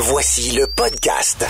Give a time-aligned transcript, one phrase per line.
[0.00, 1.44] Voici le podcast.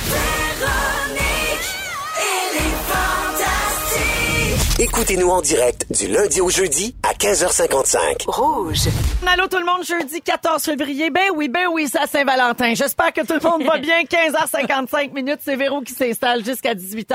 [4.80, 8.26] Écoutez-nous en direct du lundi au jeudi à 15h55.
[8.28, 8.82] Rouge.
[9.26, 11.10] Allô tout le monde, jeudi 14 février.
[11.10, 12.74] Ben oui, ben oui, c'est à Saint-Valentin.
[12.74, 14.02] J'espère que tout le monde va bien.
[14.04, 17.12] 15h55 minutes, c'est Véro qui s'installe jusqu'à 18h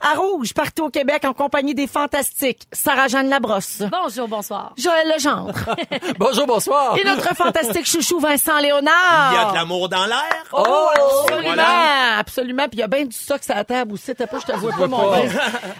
[0.00, 2.62] à Rouge, partout au Québec, en compagnie des fantastiques.
[2.72, 3.82] Sarah-Jeanne Labrosse.
[3.90, 4.72] Bonjour, bonsoir.
[4.78, 5.52] Joël Legendre.
[6.18, 6.96] Bonjour, bonsoir.
[6.96, 9.32] Et notre fantastique chouchou Vincent Léonard.
[9.32, 10.44] Il y a de l'amour dans l'air?
[10.52, 12.18] Oh, absolument, Voilà.
[12.18, 12.62] absolument.
[12.68, 14.14] Puis il y a bien du stock sur la table aussi.
[14.14, 15.12] T'as pas, je te vois pas, mon.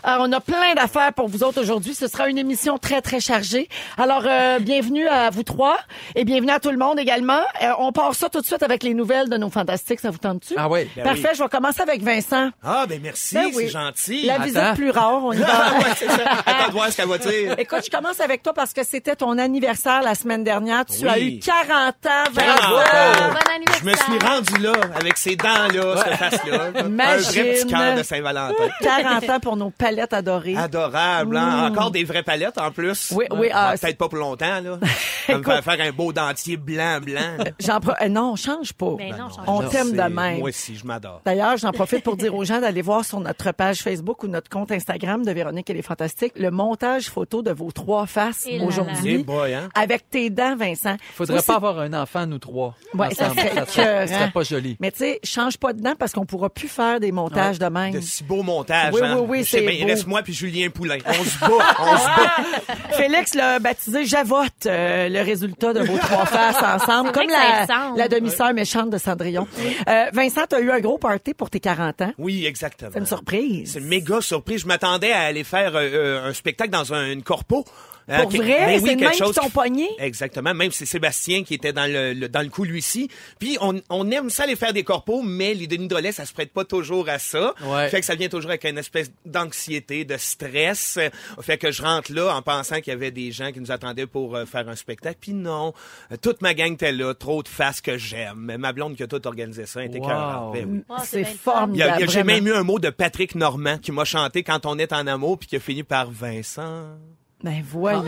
[0.02, 1.92] Alors, on a plein d'affaires pour vous autres aujourd'hui.
[1.95, 3.69] Ce sera une émission très, très chargée.
[3.98, 5.77] Alors, euh, bienvenue à vous trois
[6.15, 7.43] et bienvenue à tout le monde également.
[7.62, 10.01] Euh, on part ça tout de suite avec les nouvelles de nos fantastiques.
[10.01, 10.55] Ça vous tente-tu?
[10.56, 10.88] Ah oui.
[10.96, 11.20] Ben Parfait.
[11.24, 11.34] oui.
[11.37, 12.48] Je vais commencer avec Vincent.
[12.65, 13.65] Ah, ben merci, Ben oui.
[13.66, 14.23] c'est gentil.
[14.24, 14.45] La Attends.
[14.45, 15.20] visite plus rare.
[15.23, 15.46] On y va.
[15.51, 16.23] Ah, ouais, c'est ça.
[16.46, 17.55] Attends de voir ce qu'elle va dire.
[17.59, 20.87] Écoute, je commence avec toi parce que c'était ton anniversaire la semaine dernière.
[20.87, 21.09] Tu Oui.
[21.10, 21.68] as eu 40
[22.07, 22.46] ans, Vincent.
[22.57, 22.77] Bravo.
[22.77, 23.82] Bon anniversaire.
[23.82, 26.65] Je me suis rendu là, avec ces dents-là, cette face-là.
[26.77, 28.54] Un vrai petit cœur de Saint-Valentin.
[28.80, 30.57] 40 ans pour nos palettes adorées.
[30.57, 31.71] Adorable, hein?
[31.71, 33.13] Encore des vraies palettes en plus.
[33.15, 34.79] Oui, oui, Euh, ah, Peut-être pas pour longtemps, là.
[35.27, 37.37] Ça me faire un beau dentier blanc, blanc.
[37.61, 38.95] J'en pro- euh, non, on change pas.
[38.99, 40.38] Ben non, change on t'aime de même.
[40.38, 41.21] Moi aussi, je m'adore.
[41.25, 44.49] D'ailleurs, j'en profite pour dire aux gens d'aller voir sur notre page Facebook ou notre
[44.51, 49.19] compte Instagram de Véronique et les Fantastiques le montage photo de vos trois faces aujourd'hui.
[49.23, 49.69] Boy, hein?
[49.75, 50.97] Avec tes dents, Vincent.
[51.15, 52.75] Faudrait Aussi- pas avoir un enfant, nous trois.
[52.95, 53.41] Ouais, ça ensemble.
[53.41, 54.07] serait ça, serait, écœurant.
[54.07, 54.77] ça serait pas joli.
[54.81, 57.66] Mais tu sais, change pas de dents parce qu'on pourra plus faire des montages de
[57.66, 57.93] même.
[57.93, 59.16] De si beaux montages, Oui, hein?
[59.21, 59.88] oui, oui, Je sais c'est bien, il beau.
[59.88, 60.99] reste moi puis Julien Poulain.
[61.06, 62.76] On se bat, on se bat.
[62.96, 68.53] Félix l'a baptisé Javotte, euh, le résultat de vos trois faces ensemble, comme la, demi-sœur
[68.54, 69.47] méchante de Cendrillon.
[69.88, 72.12] Euh, Vincent, tu as eu un gros party pour tes 40 ans.
[72.19, 72.91] Oui, exactement.
[72.92, 73.72] C'est une surprise.
[73.72, 74.62] C'est une méga surprise.
[74.62, 77.64] Je m'attendais à aller faire euh, euh, un spectacle dans un, une corpo.
[78.22, 78.66] Pour que- vrai?
[78.66, 79.89] ben C'est même qui chose qui- pogné?
[79.99, 80.55] Exactement.
[80.55, 83.09] Même c'est Sébastien qui était dans le, le- dans le coup lui-ci.
[83.39, 86.33] Puis on, on aime ça aller faire des corpos, mais les Denis Drolet, ça se
[86.33, 87.55] prête pas toujours à ça.
[87.65, 87.88] Ouais.
[87.88, 90.97] Fait que ça vient toujours avec une espèce d'anxiété, de stress.
[90.99, 91.09] Euh,
[91.41, 94.06] Fait que je rentre là en pensant qu'il y avait des gens qui nous attendaient
[94.06, 95.19] pour euh, faire un spectacle.
[95.20, 95.72] Puis non,
[96.12, 98.56] Euh, toute ma gang était là, trop de faces que j'aime.
[98.59, 100.53] Ma blonde qui a tout organisé ça, elle était Wow.
[100.53, 100.81] Ben oui.
[100.88, 102.09] Oh, c'est formidable.
[102.09, 105.06] J'ai même eu un mot de Patrick Normand qui m'a chanté quand on est en
[105.06, 106.88] amour puis qui a fini par Vincent.
[107.42, 108.02] Ben voyons,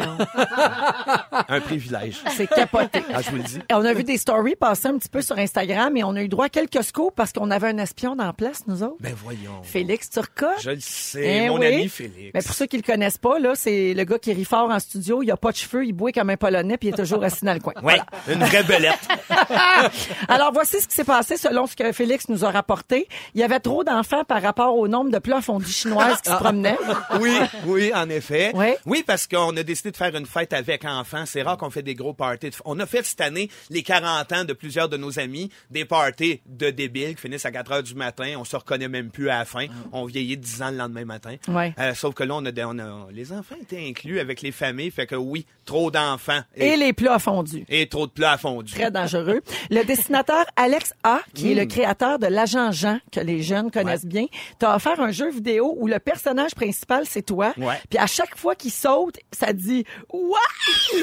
[1.49, 2.21] Un privilège.
[2.37, 3.03] c'est capoté.
[3.15, 3.59] Ah, je vous le dis.
[3.73, 6.29] On a vu des stories passer un petit peu sur Instagram et on a eu
[6.29, 8.97] droit à quelques scoops parce qu'on avait un espion dans la place, nous autres.
[9.01, 9.63] Ben voyons.
[9.63, 10.61] Félix Turcotte.
[10.63, 11.67] Je le sais, Eh mon oui.
[11.67, 12.31] ami Félix.
[12.35, 14.79] Mais pour ceux qui le connaissent pas, là, c'est le gars qui rit fort en
[14.79, 15.23] studio.
[15.23, 17.45] Il a pas de cheveux, il boit comme un polonais puis il est toujours assis
[17.45, 17.73] dans le coin.
[17.83, 18.07] Ouais, Voilà.
[18.29, 19.09] une vraie belette.
[20.29, 23.09] Alors voici ce qui s'est passé selon ce que Félix nous a rapporté.
[23.35, 26.37] Il y avait trop d'enfants par rapport au nombre de plats fondus chinoises qui se
[26.37, 26.77] promenaient.
[27.21, 27.35] Oui,
[27.67, 28.53] oui, en effet.
[28.55, 28.79] Ouais.
[28.87, 31.25] Oui, parce qu'on a décidé de faire une fête avec enfants.
[31.27, 32.51] C'est rare qu'on fait des gros parties.
[32.65, 36.41] On a fait cette année les 40 ans de plusieurs de nos amis, des parties
[36.47, 38.35] de débiles qui finissent à 4 heures du matin.
[38.39, 39.67] On se reconnaît même plus à la fin.
[39.93, 41.37] On vieillit 10 ans le lendemain matin.
[41.49, 41.75] Ouais.
[41.79, 44.53] Euh, sauf que là, on a, des- on a- les enfants étaient inclus avec les
[44.53, 44.91] familles.
[44.91, 47.65] Fait que oui, trop d'enfants Et les plats fondus.
[47.69, 48.73] et trop de plats fondus.
[48.75, 49.41] Très dangereux.
[49.71, 54.07] Le dessinateur Alex A, qui est le créateur de l'agent Jean, que les jeunes connaissent
[54.07, 54.27] bien,
[54.59, 57.53] t'a offert un jeu vidéo où le personnage principal, c'est toi.
[57.57, 57.81] Ouais.
[57.91, 60.39] Puis à chaque fois qu'il saute, ça dit «What?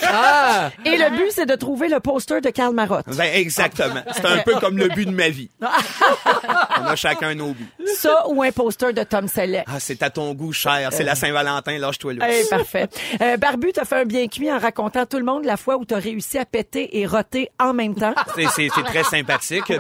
[0.03, 0.71] Ah!
[0.85, 3.05] Et le but, c'est de trouver le poster de Karl Marotte.
[3.07, 4.01] Ben, exactement.
[4.11, 5.49] C'est un peu comme le but de ma vie.
[5.61, 7.67] On a chacun nos buts.
[7.97, 9.65] Ça ou un poster de Tom Selleck.
[9.67, 10.89] Ah, c'est à ton goût, cher.
[10.91, 11.77] C'est la Saint-Valentin.
[11.77, 12.29] Lâche-toi là.
[12.29, 12.87] Hey, parfait.
[13.21, 15.77] Euh, Barbu, t'as fait un bien cuit en racontant à tout le monde la fois
[15.77, 18.13] où t'as réussi à péter et roter en même temps.
[18.55, 19.71] C'est, très sympathique.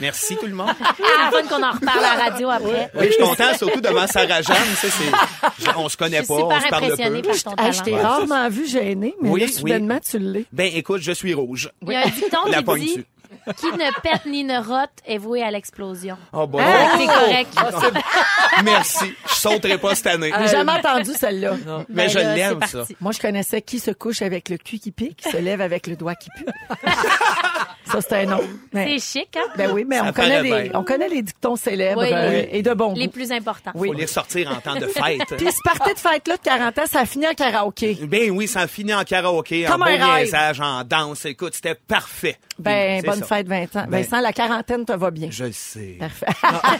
[0.00, 0.70] Merci tout le monde.
[0.96, 2.90] C'est fun qu'on en reparle à la radio après.
[2.94, 4.56] Oui, je suis content, surtout devant Sarah Jeanne.
[4.76, 7.22] Ça, c'est, on se connaît Je suis pas, on se parle peu.
[7.22, 7.72] par ton talent.
[7.72, 9.52] je t'ai c'est rarement vu gêné, mais Oui, là, oui.
[9.52, 10.44] soudainement, tu l'es.
[10.52, 11.70] Ben, écoute, je suis rouge.
[11.82, 13.04] Il y a un dicton La qui dit
[13.58, 16.16] qui ne pète ni ne rote est voué à l'explosion.
[16.32, 16.58] Oh, bon.
[16.58, 18.02] Fait que T'es correct.
[18.64, 19.04] Merci.
[19.28, 20.32] Je sauterai pas cette année.
[20.40, 21.56] J'ai jamais entendu celle-là.
[21.88, 22.84] Mais Ben je là, l'aime, c'est ça.
[23.00, 25.96] Moi, je connaissais qui se couche avec le cul qui pique, se lève avec le
[25.96, 26.46] doigt qui pue.
[28.00, 28.40] ça, c'est un nom.
[28.72, 29.48] Mais- C'est chic, hein?
[29.56, 30.80] ben oui, mais Ça on connaît, paraît les, bien.
[30.80, 32.48] on connaît les dictons célèbres Oui, euh, oui.
[32.52, 33.72] et de bon Les plus importants.
[33.74, 33.88] Oui.
[33.88, 35.22] Faut les sortir en temps de fête.
[35.36, 37.98] Puis ce party de fête-là de 40 ans, ça a fini en karaoké.
[38.02, 40.24] Ben oui, ça a fini en karaoké, Comme en beau un rêve.
[40.24, 41.24] niaisage, en danse.
[41.24, 42.36] Écoute, c'était parfait.
[42.58, 43.26] Ben, C'est bonne ça.
[43.36, 43.84] fête, 20 ans.
[43.88, 45.28] Ben- Vincent, la quarantaine te va bien.
[45.30, 45.96] Je le sais.
[45.98, 46.26] Parfait.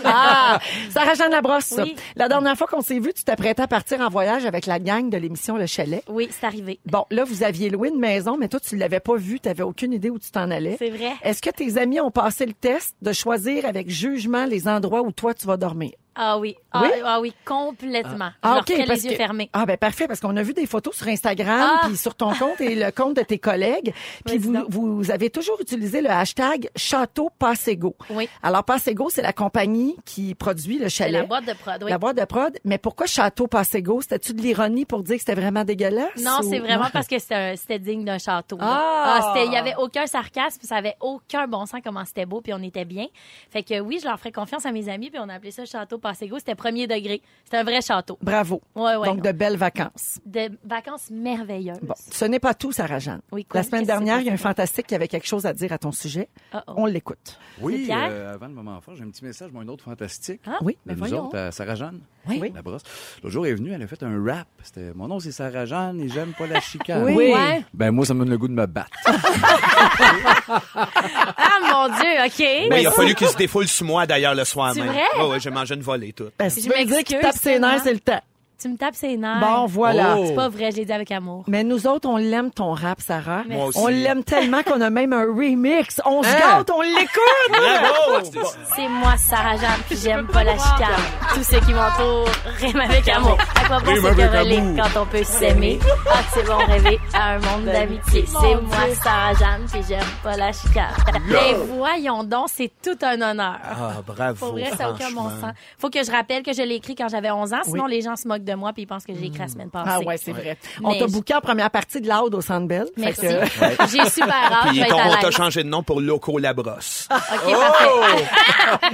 [0.04, 0.58] Ah!
[0.90, 1.96] Sarah-Jeanne Labrosse, Oui.
[2.16, 5.10] la dernière fois qu'on s'est vu, tu t'apprêtais à partir en voyage avec la gang
[5.10, 6.02] de l'émission Le Chalet.
[6.08, 6.78] Oui, c'est arrivé.
[6.86, 9.92] Bon, là, vous aviez loué une maison, mais toi, tu l'avais pas vue, tu aucune
[9.92, 10.76] idée où tu t'en allais.
[10.78, 11.03] C'est vrai.
[11.22, 15.12] Est-ce que tes amis ont passé le test de choisir avec jugement les endroits où
[15.12, 15.92] toi, tu vas dormir?
[16.16, 16.56] Ah oui.
[16.72, 16.88] Ah Oui?
[17.04, 18.30] ah oui, complètement.
[18.42, 19.50] Ah, je leur ok, ferais parce les yeux que- fermés.
[19.52, 21.86] Ah, ben parfait, parce qu'on a vu des photos sur Instagram, Ah!
[21.86, 23.92] puis sur ton compte et le compte de tes collègues.
[24.26, 27.96] Puis vous, vous avez toujours utilisé le hashtag Château Passego.
[28.10, 28.28] Oui.
[28.42, 31.12] Alors, Passego, c'est la compagnie qui produit le chalet.
[31.22, 31.90] la boîte de prod, oui.
[31.90, 32.56] La boîte de prod.
[32.64, 34.00] Mais pourquoi Château Passego?
[34.00, 36.22] C'était-tu de l'ironie pour dire que c'était vraiment dégueulasse?
[36.22, 38.56] Non, ou- c'est vraiment parce que c'était digne d'un château.
[38.60, 39.32] Ah!
[39.34, 42.52] c'était- il y avait aucun sarcasme, ça avait aucun bon sens comment c'était beau, puis
[42.54, 43.06] on était bien.
[43.50, 45.64] Fait que oui, je leur ferais confiance à mes amis, puis on a appelé ça
[45.64, 46.38] château Passego.
[46.38, 47.22] C'était premier degré.
[47.44, 48.18] C'était un vrai château.
[48.20, 48.60] Bravo.
[48.74, 49.08] Ouais, ouais.
[49.08, 50.20] Donc, de belles vacances.
[50.26, 51.78] De vacances merveilleuses.
[51.80, 53.22] Bon, ce n'est pas tout, Sarah-Jeanne.
[53.32, 53.60] Oui, quoi?
[53.60, 55.78] La semaine dernière, il y a un fantastique qui avait quelque chose à dire à
[55.78, 56.28] ton sujet.
[56.68, 57.38] On l'écoute.
[57.60, 60.42] Oui, euh, avant le moment fort, j'ai un petit message, moi, un autre fantastique.
[60.46, 61.26] Ah, Oui, mais nous voyons.
[61.26, 62.00] autres, à Sarah-Jeanne.
[62.26, 62.52] Oui.
[62.54, 62.82] La brosse.
[63.22, 64.46] L'autre jour, elle est venue, elle a fait un rap.
[64.62, 67.04] C'était Mon nom, c'est Sarah-Jeanne et j'aime pas la chicane.
[67.04, 67.14] Oui.
[67.32, 67.64] Ouais.
[67.74, 68.90] Ben, moi, ça me donne le goût de me battre.
[70.76, 72.48] Ah mon Dieu, OK.
[72.70, 74.90] Oui, il a fallu qu'il se défoule sur moi d'ailleurs le soir C'est même.
[74.90, 75.02] vrai?
[75.18, 76.32] Ouais, ouais, j'ai mangé une volée toute.
[76.38, 78.20] Ben, si Je tu veux me dire qu'il tape m'excuse ses nerfs, c'est le temps.
[78.64, 79.40] Tu me tapes ses nerfs.
[79.40, 80.16] Bon, voilà.
[80.16, 80.24] Oh.
[80.26, 81.44] C'est pas vrai, je l'ai dit avec amour.
[81.48, 83.42] Mais nous autres, on l'aime ton rap, Sarah.
[83.46, 83.78] Moi aussi.
[83.78, 86.00] On l'aime tellement qu'on a même un remix.
[86.06, 86.38] On se Hein?
[86.38, 88.42] gâte, on l'écoute.
[88.74, 91.02] C'est moi, Sarah Jeanne, puis j'aime pas la chicane.
[91.34, 92.26] Tous ceux qui m'entourent
[92.58, 93.36] riment avec amour.
[93.54, 95.78] À quoi bon se quereller quand on peut s'aimer?
[96.10, 98.24] Ah, c'est bon rêver à un monde d'amitié.
[98.26, 100.94] C'est moi, Sarah Jeanne, puis j'aime pas la chicane.
[101.28, 103.58] Mais voyons donc, c'est tout un honneur.
[103.62, 104.36] Ah, bravo.
[104.46, 105.52] Pour vrai, ça n'a aucun bon sens.
[105.78, 108.16] Faut que je rappelle que je l'ai écrit quand j'avais 11 ans, sinon les gens
[108.16, 109.90] se moquent de moi puis ils pensent que j'ai écrit la semaine passée.
[109.92, 110.56] Ah ouais, c'est vrai.
[110.82, 112.86] On t'a booké en première partie de Loud au Centre Bell.
[112.96, 113.22] Merci.
[113.22, 113.26] que-
[113.90, 117.08] J'ai super hâte, Puis on t'a changé de nom pour Loco Labrosse.
[117.12, 118.24] OK, parfait.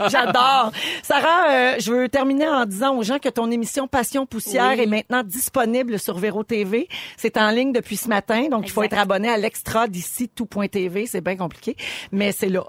[0.10, 0.72] J'adore.
[1.02, 4.82] Sarah, euh, je veux terminer en disant aux gens que ton émission Passion Poussière Oui.
[4.82, 6.88] est maintenant disponible sur Véro TV.
[7.16, 11.06] C'est en ligne depuis ce matin, donc il faut être abonné à l'extra d'ici tout.tv.
[11.06, 11.76] C'est bien compliqué,
[12.12, 12.62] mais c'est là.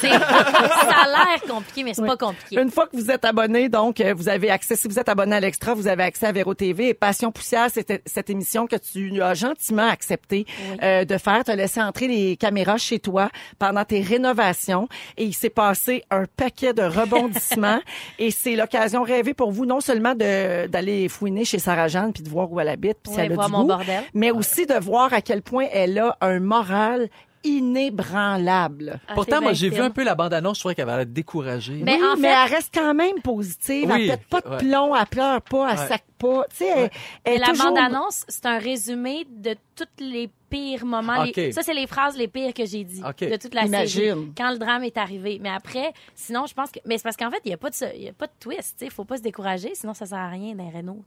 [0.00, 2.08] Ça a l'air compliqué, mais c'est Oui.
[2.08, 2.60] pas compliqué.
[2.60, 4.76] Une fois que vous êtes abonné, donc euh, vous avez accès.
[4.76, 7.68] Si vous êtes abonné à l'extra, vous avez accès à Véro TV et Passion Poussière.
[7.70, 10.46] C'était cette émission que tu as gentiment accepté
[10.82, 11.44] euh, de faire.
[11.44, 16.02] Tu as laissé entrer les caméras chez toi pendant tes rénovations et il s'est passé
[16.10, 17.80] un paquet de rebondissements
[18.18, 22.22] et c'est l'occasion rêvée pour vous non seulement de d'aller fouiner chez Sarah Jeanne puis
[22.22, 24.02] de voir où elle habite puis si Oui, elle a voir du mon goût, bordel.
[24.14, 27.08] mais aussi de voir à quel point elle a un moral
[27.44, 29.00] inébranlable.
[29.08, 31.80] Ah, Pourtant, moi, j'ai vu un peu la bande-annonce, je trouvais qu'elle avait l'air découragée.
[31.82, 33.90] Mais oui, en mais fait- elle reste quand même positive.
[33.92, 34.56] Oui, elle pète pas de ouais.
[34.58, 35.86] plomb, elle pleure pas, elle Ouais.
[35.86, 36.44] sac pas.
[36.50, 36.90] Tu sais,
[37.24, 41.24] elle, la toujours- bande-annonce, c'est un résumé de tous les pires moments.
[41.24, 44.00] Les- ça, c'est les phrases les pires que j'ai dit de toute la Imagine.
[44.02, 44.32] série.
[44.36, 45.38] Quand le drame est arrivé.
[45.42, 46.78] Mais après, sinon, je pense que...
[46.86, 48.26] Mais c'est parce qu'en fait, il n'y a, pas de ce- il y a pas
[48.26, 48.78] de twist.
[48.82, 51.02] Il faut pas se décourager, sinon ça sert à rien d'un Renault.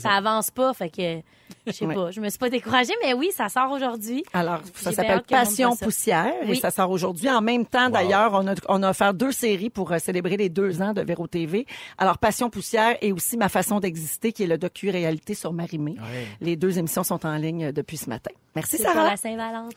[0.00, 1.20] Ça avance pas, fait que...
[1.66, 1.94] Je sais Ouais.
[1.94, 2.10] pas.
[2.10, 4.22] Je me suis pas découragée, mais oui, ça sort aujourd'hui.
[4.32, 5.84] Alors, ça s'appelle Passion voit ça.
[5.86, 6.56] Poussière et Oui.
[6.58, 7.30] ça sort aujourd'hui.
[7.30, 10.48] En même temps, d'ailleurs, on a, on a offert deux séries pour euh, célébrer les
[10.48, 11.66] deux ans de Véro TV.
[11.96, 15.94] Alors, Passion Poussière et aussi Ma façon d'exister, qui est le docu-réalité sur Marimé.
[16.40, 18.30] Les deux émissions sont en ligne depuis ce matin.
[18.54, 19.10] Merci, Pour Sarah.
[19.10, 19.68] la Saint-Valentin.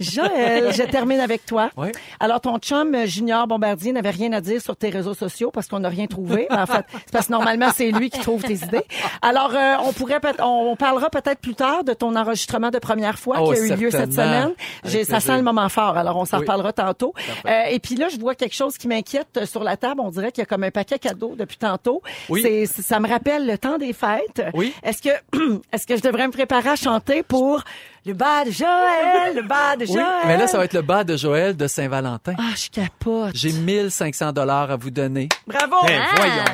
[0.00, 1.70] Joël, je termine avec toi.
[1.76, 1.88] Oui.
[2.20, 5.68] Alors, ton chum euh, Junior Bombardier n'avait rien à dire sur tes réseaux sociaux parce
[5.68, 6.46] qu'on n'a rien trouvé.
[6.50, 8.84] En fait, c'est parce que normalement, c'est lui qui trouve tes idées.
[9.22, 12.78] Alors, euh, on pourrait, peut- on, on parlera peut-être plus tard de ton enregistrement de
[12.78, 14.52] première fois Oh, qui a eu lieu cette semaine.
[14.84, 15.96] J'ai, ça sent le moment fort.
[15.96, 16.42] Alors, on s'en Oui.
[16.42, 17.14] reparlera tantôt.
[17.46, 20.00] Euh, et puis là, je vois quelque chose qui m'inquiète euh, sur la table.
[20.00, 22.02] On dirait qu'il y a comme un paquet cadeau depuis tantôt.
[22.28, 22.66] Oui.
[22.66, 24.42] Ça me rappelle le temps des fêtes.
[24.54, 24.72] Oui.
[24.82, 25.10] Est-ce que,
[25.72, 27.62] est-ce que je devrais me préparer à chanter pour
[28.04, 30.06] le bas de Joël, le bas de Oui, Joël?
[30.26, 32.34] mais là, ça va être le bas de Joël de Saint-Valentin.
[32.38, 33.30] Ah, je capote.
[33.34, 35.28] J'ai 1500 dollars à vous donner.
[35.46, 35.76] Bravo!
[35.86, 36.14] Ben, Ah.
[36.16, 36.44] voyons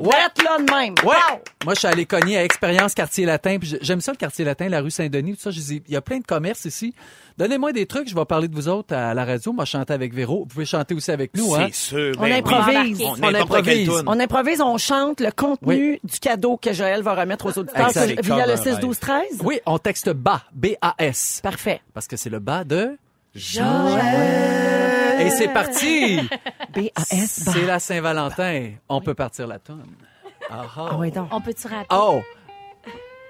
[0.00, 0.10] donc.
[0.10, 0.94] Prête là de même.
[1.02, 1.14] Ouais.
[1.14, 1.40] Wow!
[1.64, 3.58] Moi, je suis allé cogner à Expérience Quartier Latin.
[3.58, 5.50] puis j'aime ça, le Quartier Latin, la rue Saint-Denis, tout ça.
[5.50, 6.94] Je dis, il y a plein de commerces ici.
[7.38, 9.52] Donnez-moi des trucs, je vais parler de vous autres à la radio.
[9.52, 10.40] Moi, je chantais avec Véro.
[10.40, 11.68] Vous pouvez chanter aussi avec nous, hein?
[11.70, 12.12] C'est sûr.
[12.18, 12.32] On ben oui.
[12.32, 13.00] improvise.
[13.00, 13.90] On, On improvise.
[14.06, 18.24] On improvise, on chante le contenu du cadeau que Joël va remettre aux auditeurs Exact.
[18.24, 19.22] sur- via le C'est comme un 6-12-13.
[19.44, 21.38] Oui, on texte bas, B-A-S.
[21.42, 21.80] Parfait.
[21.94, 22.98] Parce que c'est le bas de...
[23.36, 25.20] Joël.
[25.20, 26.18] Et c'est parti!
[26.74, 27.42] B-A-S.
[27.52, 28.70] C'est la Saint-Valentin.
[28.88, 29.84] On peut partir la tonne.
[30.50, 31.28] Ah, oui, donc.
[31.30, 31.86] On peut-tu rappeler?
[31.92, 32.20] Oh!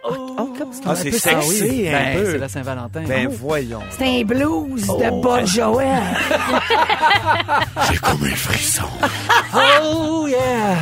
[0.04, 1.58] Oh, comme c'est Ah, un c'est peu sexy.
[1.58, 1.64] ça.
[1.66, 2.30] C'est un Ben, peu.
[2.32, 3.02] c'est la Saint-Valentin.
[3.06, 3.80] Ben voyons.
[3.90, 6.02] C'est un blues de bas de Joël.
[7.90, 8.84] J'ai comme un frisson.
[9.90, 10.76] Oh yeah!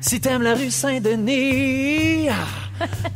[0.00, 2.34] Si t'aimes la rue Saint-Denis, ah,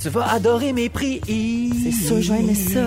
[0.01, 1.21] tu vas adorer mes prix.
[1.27, 1.91] C'est
[2.33, 2.81] vais aimer ça.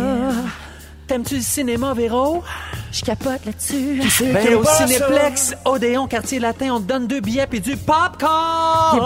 [1.07, 2.43] T'aimes-tu le cinéma, Véro?
[2.91, 4.01] Je capote là-dessus.
[4.31, 4.85] Ben, au ça?
[4.87, 8.99] Cinéplex, Odéon, Quartier Latin, on te donne deux billets puis du popcorn!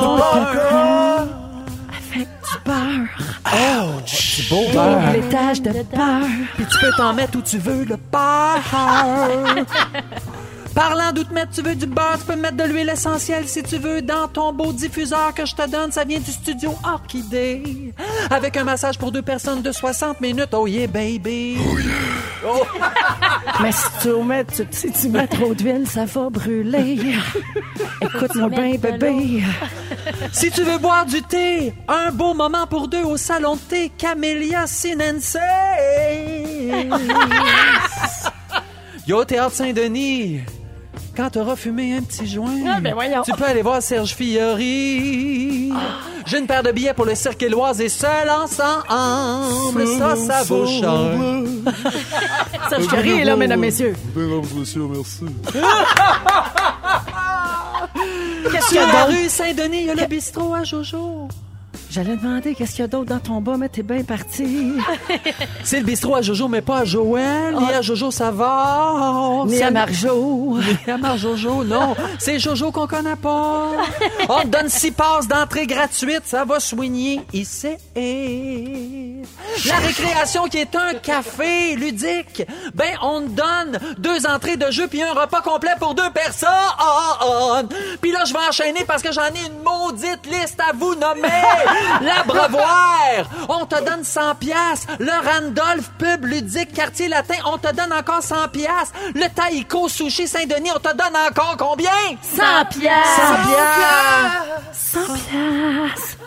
[2.13, 4.03] Avec du beurre.
[4.05, 6.27] Du beau Double l'étage de beurre.
[6.55, 8.61] Puis tu peux t'en mettre où tu veux, le beurre.
[10.75, 13.61] Parlant d'où te mettre, tu veux du beurre, tu peux mettre de l'huile essentielle si
[13.61, 15.91] tu veux dans ton beau diffuseur que je te donne.
[15.91, 17.93] Ça vient du studio Orchidée.
[18.31, 20.49] Avec un massage pour deux personnes de 60 minutes.
[20.53, 21.57] Oh yeah, baby.
[23.61, 26.97] Mais si tu mets, tu- si tu mets trop d'huile, ça va brûler.
[28.01, 29.43] Écoute-moi bien, bébé.
[30.31, 33.91] Si tu veux boire du thé, un beau moment pour deux au salon de thé
[33.95, 35.37] Camélia Sinense.
[39.07, 40.41] Yo, Théâtre Saint-Denis.
[41.15, 45.71] Quand t'auras fumé un petit joint, Ah, ben tu peux aller voir Serge Fiori.
[46.25, 50.65] J'ai une paire de billets pour le Cirque Éloise et seul ensemble, ça, ça vaut
[50.65, 51.19] cher.
[52.69, 53.95] Serge Fiori est là, mesdames, messieurs.
[54.15, 55.25] Mesdames et messieurs, merci.
[58.51, 59.17] Qu'est-ce qu'il y a la d'autre?
[59.19, 61.27] rue Saint-Denis, il y a le bistrot à Jojo.
[61.93, 64.73] J'allais demander qu'est-ce qu'il y a d'autre dans ton bas, mais t'es bien parti.
[65.63, 69.45] C'est le bistrot à Jojo, mais pas à Joël, ni à Jojo Savard.
[69.45, 70.57] Ni à Marjo.
[70.57, 71.95] Ni à Mar Jojo, non.
[72.17, 73.73] C'est Jojo qu'on connaît pas.
[74.27, 77.75] On te donne six passes d'entrée gratuite, ça va soigner ici.
[79.67, 82.41] La récréation qui est un café ludique,
[82.73, 87.69] ben on te donne deux entrées de jeu puis un repas complet pour deux personnes.
[88.01, 91.29] Puis là, je vais enchaîner parce que j'en ai une maudite liste à vous nommer.
[92.01, 94.87] L'Abreuvoir, on te donne 100 pièces.
[94.99, 98.91] Le Randolph Pub Ludique Quartier Latin, on te donne encore 100 pièces.
[99.13, 101.89] Le Taïko Sushi Saint-Denis, on te donne encore combien?
[102.21, 102.35] 100
[102.69, 103.21] piastres.
[104.71, 105.07] 100 pièces.
[105.07, 106.17] 100 piastres.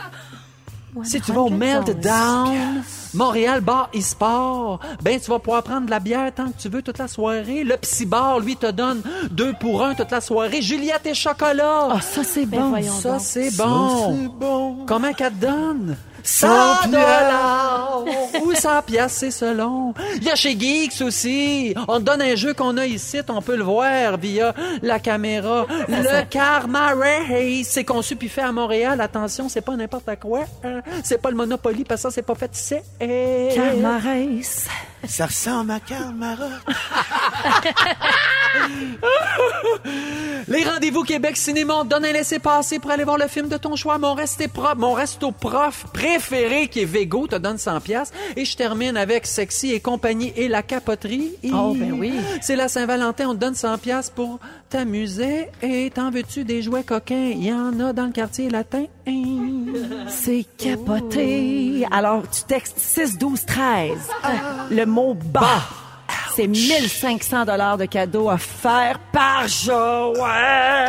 [1.04, 2.82] Si tu vas au Meltdown,
[3.16, 6.68] Montréal Bar et Sport, ben tu vas pouvoir prendre de la bière tant que tu
[6.68, 7.64] veux toute la soirée.
[7.64, 10.60] Le Psy Bar, lui, te donne deux pour un toute la soirée.
[10.62, 11.88] Juliette et chocolat.
[11.90, 12.68] Ah, ça, c'est Ben bon.
[12.70, 14.14] voyons ça, c'est Ça, bon.
[14.14, 14.76] c'est bon.
[14.86, 15.96] Comment qu'elle te donne?
[16.26, 18.04] 100 100 dollars
[18.42, 19.94] ou 100 piastres, c'est selon.
[20.16, 21.72] Il y a chez Geeks aussi.
[21.88, 24.52] On te donne un jeu qu'on a ici, on peut le voir via
[24.82, 25.66] la caméra.
[25.88, 29.00] Le Karma Race, c'est conçu puis fait à Montréal.
[29.00, 30.40] Attention, c'est pas n'importe quoi.
[30.64, 30.80] hein.
[31.04, 32.74] C'est pas le Monopoly parce que ça, c'est pas fait ici.
[33.54, 34.66] Karma Race.
[35.08, 36.48] Ça ressemble à Camara.
[40.48, 43.56] Les rendez-vous Québec Cinéma, on te donne un laissez-passer pour aller voir le film de
[43.56, 43.98] ton choix.
[43.98, 48.44] Mon resto prof, mon resto prof préféré qui est Vego te donne 100 pièces et
[48.44, 51.32] je termine avec Sexy et compagnie et la capoterie.
[51.52, 52.14] Oh, ben oui.
[52.40, 56.82] C'est la Saint-Valentin, on te donne 100 pièces pour t'amuser et t'en veux-tu des jouets
[56.82, 57.30] coquins?
[57.32, 58.84] Il y en a dans le quartier latin.
[60.08, 61.86] C'est capoté.
[61.90, 63.90] Alors, tu textes 6 12 13.
[64.70, 65.62] Le mot bas.
[66.34, 70.88] C'est 1500 dollars de cadeaux offerts par Joël.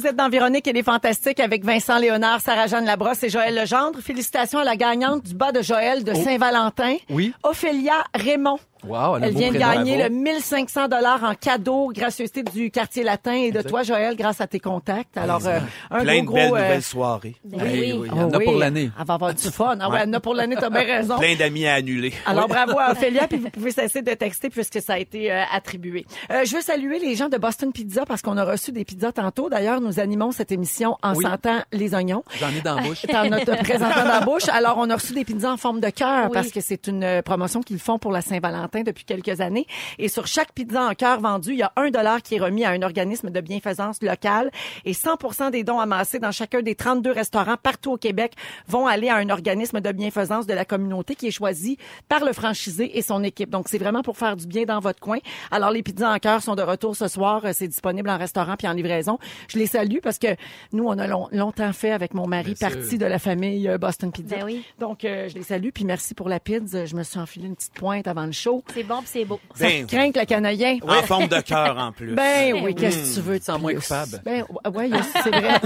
[0.00, 4.00] Vous êtes dans Véronique et les Fantastiques avec Vincent Léonard, Sarah-Jeanne Labrosse et Joël Legendre.
[4.00, 6.96] Félicitations à la gagnante du bas de Joël de Saint-Valentin.
[7.10, 7.34] Oui.
[7.42, 8.58] Ophélia Raymond.
[8.86, 10.14] Wow, elle vient de gagner Bravo.
[10.14, 14.46] le 1500 dollars en cadeau, gracieuseté du quartier latin et de toi, Joël, grâce à
[14.46, 15.16] tes contacts.
[15.16, 15.58] Alors, euh,
[15.90, 17.36] un Plein gros, de belles gros, euh, nouvelles soirées.
[17.44, 17.98] Ben Hey, oui.
[18.00, 18.90] oui, il y en oh a pour oui, l'année.
[18.98, 19.76] Elle va avoir du fun.
[19.80, 20.00] Ah ouais, Ouais.
[20.04, 21.18] elle en a pour l'année, t'as bien raison.
[21.18, 22.12] Plein d'amis à annuler.
[22.26, 25.42] Alors bravo à Ophélia, puis vous pouvez cesser de texter puisque ça a été euh,
[25.52, 26.06] attribué.
[26.30, 29.12] Euh, je veux saluer les gens de Boston Pizza parce qu'on a reçu des pizzas
[29.12, 29.48] tantôt.
[29.50, 31.24] D'ailleurs, nous animons cette émission en Oui.
[31.24, 32.24] sentant les oignons.
[32.38, 33.02] J'en ai dans la bouche.
[33.10, 34.48] T'en notre représentant dans la bouche.
[34.52, 36.30] Alors, on a reçu des pizzas en forme de cœur Oui.
[36.34, 39.66] parce que c'est une euh, promotion qu'ils font pour la Saint-Valentin depuis quelques années.
[39.98, 42.64] Et sur chaque pizza en cœur vendue, il y a un dollar qui est remis
[42.64, 44.50] à un organisme de bienfaisance local
[44.84, 48.32] et 100% des dons amassés dans chacun des 32 restaurants partout au Québec
[48.68, 51.76] vont aller à un organisme de bienfaisance de la communauté qui est choisi
[52.08, 53.50] par le franchisé et son équipe.
[53.50, 55.18] Donc, c'est vraiment pour faire du bien dans votre coin.
[55.50, 57.42] Alors, les pizzas en cœur sont de retour ce soir.
[57.44, 59.18] Euh, C'est disponible en restaurant puis en livraison.
[59.48, 60.28] Je les salue parce que
[60.72, 62.78] nous, on a long- longtemps fait avec mon mari Bien sûr.
[62.78, 64.36] partie de la famille euh, Boston Pizza.
[64.36, 64.64] Ben oui.
[64.78, 66.84] Donc, euh, je les salue puis merci pour la pizza.
[66.86, 68.59] Je me suis enfilé une petite pointe avant le show.
[68.74, 69.40] C'est bon pis c'est beau.
[69.54, 70.78] Ça Ben, craint que le canadien.
[70.86, 72.14] En forme de cœur en plus.
[72.14, 72.74] Ben oui, oui.
[72.74, 74.20] qu'est-ce que tu veux de sens moins coupable.
[74.24, 74.90] Ben ouais,
[75.22, 75.60] c'est vrai.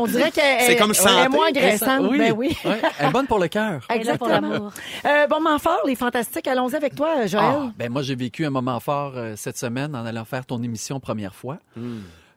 [0.00, 1.10] On dirait qu'elle- santé.
[1.24, 2.06] est moins agressante.
[2.10, 2.18] Oui.
[2.18, 2.56] Ben oui.
[2.64, 3.86] Ouais, elle est bonne pour le cœur.
[3.88, 4.52] Elle est là pour Exactement.
[4.52, 4.72] l'amour.
[5.06, 6.46] Euh, bon, moment fort, les fantastiques.
[6.46, 7.44] Allons-y avec toi, Joël.
[7.44, 10.62] Ah, ben moi, j'ai vécu un moment fort euh, cette semaine en allant faire ton
[10.62, 11.58] émission première fois.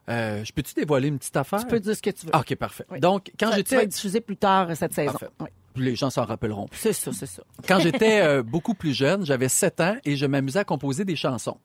[0.07, 1.59] Euh, je peux-tu dévoiler une petite affaire?
[1.59, 2.31] Tu peux dire ce que tu veux.
[2.33, 2.85] Ah, OK, parfait.
[2.91, 2.99] Oui.
[2.99, 3.75] Donc, quand Ça, ça va j'étais...
[3.83, 5.11] être diffusé plus tard euh, cette saison.
[5.13, 5.29] Parfait.
[5.41, 5.47] Oui.
[5.75, 6.67] Les gens s'en rappelleront.
[6.71, 7.43] C'est ça, c'est ça.
[7.67, 11.15] Quand j'étais euh, beaucoup plus jeune, j'avais 7 ans et je m'amusais à composer des
[11.15, 11.57] chansons.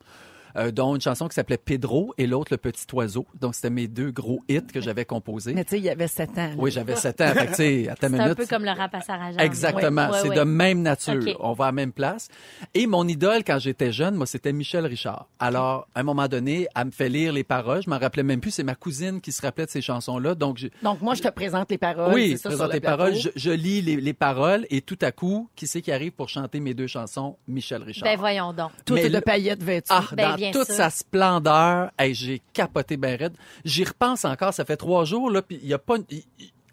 [0.56, 3.26] Euh, dont une chanson qui s'appelait Pedro et l'autre Le Petit Oiseau.
[3.40, 5.52] Donc, c'était mes deux gros hits que j'avais composés.
[5.54, 6.34] Mais tu sais, il y avait 7 ans.
[6.36, 6.50] là.
[6.58, 7.32] Oui, j'avais 7 ans.
[7.34, 8.26] Fait que, tu sais, à ta C'est minute.
[8.28, 9.30] un peu comme le rap à Sarah.
[9.38, 10.10] Exactement.
[10.22, 11.20] C'est de même nature.
[11.40, 12.28] On va à la même place.
[12.74, 15.28] Et mon idole, quand j'étais jeune, moi, c'était Michel Richard.
[15.38, 17.82] Alors, à un moment donné, elle me fait lire les paroles.
[17.82, 18.50] Je m'en rappelais même plus.
[18.50, 20.34] C'est ma cousine qui se rappelait de ces chansons-là.
[20.34, 22.12] Donc, j'ai- Donc, moi, je te présente les paroles.
[22.14, 22.96] oui, c'est ça, présente les plateau.
[22.98, 23.14] paroles.
[23.14, 26.28] Je, je lis les, les paroles et tout à coup, qui c'est qui arrive pour
[26.28, 27.36] chanter mes deux chansons?
[27.48, 28.04] Michel Richard.
[28.08, 28.70] Ben voyons donc.
[28.84, 29.86] Tout est de le- paillettes vêtues.
[29.90, 33.34] Ah, Ben, dans bien toute sa splendeur, hey, j'ai capoté ben raide.
[33.64, 35.96] J'y repense encore, ça fait trois jours, là, puis il y a pas...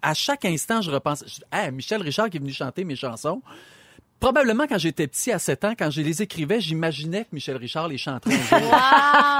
[0.02, 1.24] à chaque instant, je repense...
[1.26, 3.42] Je, Hey, Michel Richard qui est venu chanter mes chansons.
[4.20, 7.88] Probablement, quand j'étais petit, à 7 ans, quand je les écrivais, j'imaginais que Michel Richard
[7.88, 8.68] les chanterait un jour.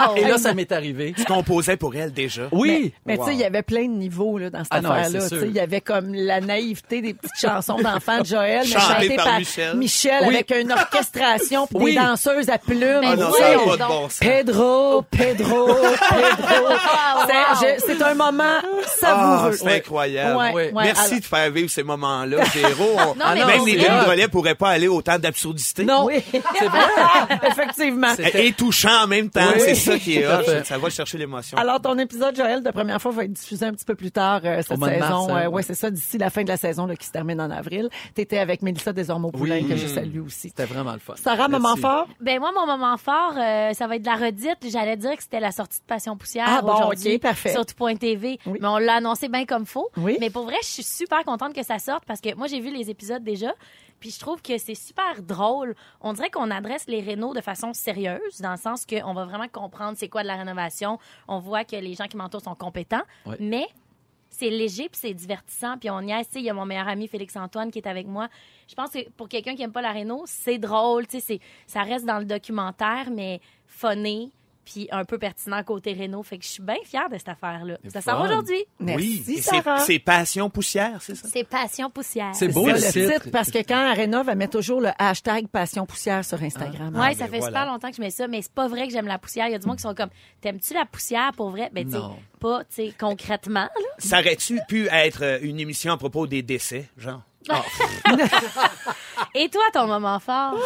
[0.09, 0.15] Wow!
[0.17, 1.13] Et là, ça m'est arrivé.
[1.17, 2.43] Tu composais pour elle déjà?
[2.53, 2.93] Oui!
[3.05, 5.27] Mais tu sais, il y avait plein de niveaux là, dans cette Ah affaire-là.
[5.45, 9.17] Il y avait comme la naïveté des petites chansons d'enfants de Joël, mais Chantées chantées
[9.17, 9.77] par par Michel.
[9.77, 10.35] Michel Oui.
[10.37, 11.93] avec une orchestration Oui.
[11.95, 12.79] des danseuses à plumes.
[13.01, 13.89] Mais Ah non, Tu ça sais, n'a voyons pas de donc.
[13.89, 14.19] bon sens.
[14.21, 16.69] Pedro, Pedro, Pedro.
[16.69, 17.57] Wow.
[17.87, 18.59] C'est- un moment
[19.01, 19.51] savoureux.
[19.53, 20.37] Ah, c'est incroyable.
[20.37, 20.73] Ouais, Ouais.
[20.73, 20.85] ouais.
[20.85, 22.85] Merci Alors- de faire vivre ces moments-là, Véro.
[22.97, 25.85] On- Non, mais Même les volets pourraient pas aller autant d'absurdité.
[25.85, 26.05] Non!
[26.07, 27.39] Oui, C'est vrai!
[27.49, 28.15] effectivement.
[28.17, 29.61] C'est- Et, touchant en même temps, Oui.
[29.61, 30.43] c'est ça qui est hot.
[30.65, 31.57] Ça va chercher l'émotion.
[31.59, 34.41] Alors, ton épisode, Joël, de première fois, va être diffusé un petit peu plus tard
[34.45, 35.35] euh, cette de mars, saison.
[35.35, 37.41] hein, Euh, ouais, c'est ça, d'ici la fin de la saison là, qui se termine
[37.41, 37.89] en avril.
[38.15, 39.69] Tu étais avec Mélissa Desormeaux-Poulain, Oui.
[39.69, 40.49] que je salue aussi.
[40.49, 41.15] C'était vraiment le fun.
[41.17, 41.81] Sarah, moment Merci.
[41.83, 42.07] fort?
[42.21, 44.59] Ben moi, mon moment fort, euh, ça va être de la redite.
[44.71, 47.53] J'allais dire que c'était la sortie de Passion Poussière Ah bon, aujourd'hui ok, parfait.
[47.53, 48.39] sur tout.tv.
[48.47, 48.59] Oui.
[48.61, 49.89] Mais on l'a annoncé bien comme faux.
[49.97, 50.17] Oui.
[50.21, 52.71] Mais pour vrai, je suis super contente que ça sorte parce que moi, j'ai vu
[52.71, 53.53] les épisodes déjà.
[54.01, 55.75] Puis je trouve que c'est super drôle.
[56.01, 59.49] On dirait qu'on adresse les rénaux de façon sérieuse, dans le sens qu'on va vraiment
[59.49, 60.99] comprendre c'est quoi de la rénovation.
[61.27, 63.03] On voit que les gens qui m'entourent sont compétents.
[63.27, 63.37] Ouais.
[63.41, 63.67] Mais
[64.31, 67.09] c'est léger puis c'est divertissant puis on y a il y a mon meilleur ami
[67.09, 68.29] Félix Antoine qui est avec moi
[68.69, 71.41] je pense que pour quelqu'un qui aime pas la réno c'est drôle tu sais c'est
[71.67, 74.31] ça reste dans le documentaire mais funné
[74.71, 77.65] puis un peu pertinent côté réno fait que je suis bien fière de cette affaire
[77.65, 79.35] là ça sort aujourd'hui Merci, oui.
[79.37, 79.79] C'est- Sarah.
[79.81, 81.29] C'est passion poussière, c'est ça?
[81.33, 83.15] c'est passion poussière C'est beau C'est le titre.
[83.23, 86.95] titre, parce que quand elle rénove, elle met toujours le hashtag Passion Poussière sur Instagram.
[86.95, 87.61] Ouais, Ah, ça ben fait voilà.
[87.61, 89.47] super longtemps que je mets ça, mais c'est pas vrai que j'aime la poussière.
[89.47, 90.11] Il y a du monde qui sont comme,
[90.41, 91.71] t'aimes-tu la poussière pour vrai?
[91.73, 91.97] Ben, tu
[92.41, 93.89] pas, tu sais, concrètement, là.
[93.99, 97.23] Ça aurait-tu pu être une émission à propos des décès, genre?
[99.35, 100.55] Et toi, ton moment fort?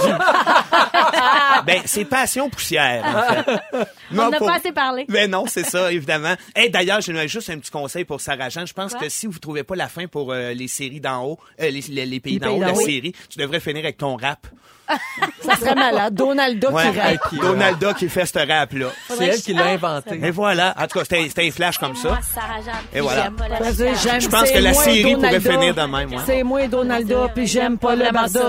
[1.66, 3.86] Ben, c'est passion poussière, en fait.
[4.12, 5.04] On n'a pour- pas assez parlé.
[5.08, 6.34] Ben non, c'est ça, évidemment.
[6.56, 8.66] Et d'ailleurs, j'ai juste un petit conseil pour Sarah Jeanne.
[8.66, 9.00] Je pense Quoi?
[9.02, 11.80] que si vous trouvez pas la fin pour euh, les séries d'en haut, euh, les,
[11.88, 12.80] les- les pays d'en haut, la haut.
[12.80, 14.46] série, tu devrais finir avec ton rap.
[15.42, 16.12] Ça serait malade.
[16.14, 17.28] Donaldo Ouais, qui rappe.
[17.30, 18.88] qui- Donalda qui fait ce rap-là.
[19.08, 20.20] C'est elle qui l'a inventé.
[20.22, 20.74] Et voilà.
[20.76, 22.08] En tout cas, c'était un flash comme ça.
[22.08, 22.74] Moi, Sarah Jeanne.
[22.92, 23.30] Et voilà.
[23.30, 26.22] Je pense que la série pourrait finir de même, ouais.
[26.26, 28.40] C'est moi, Donaldo, puis j'aime pas le barda.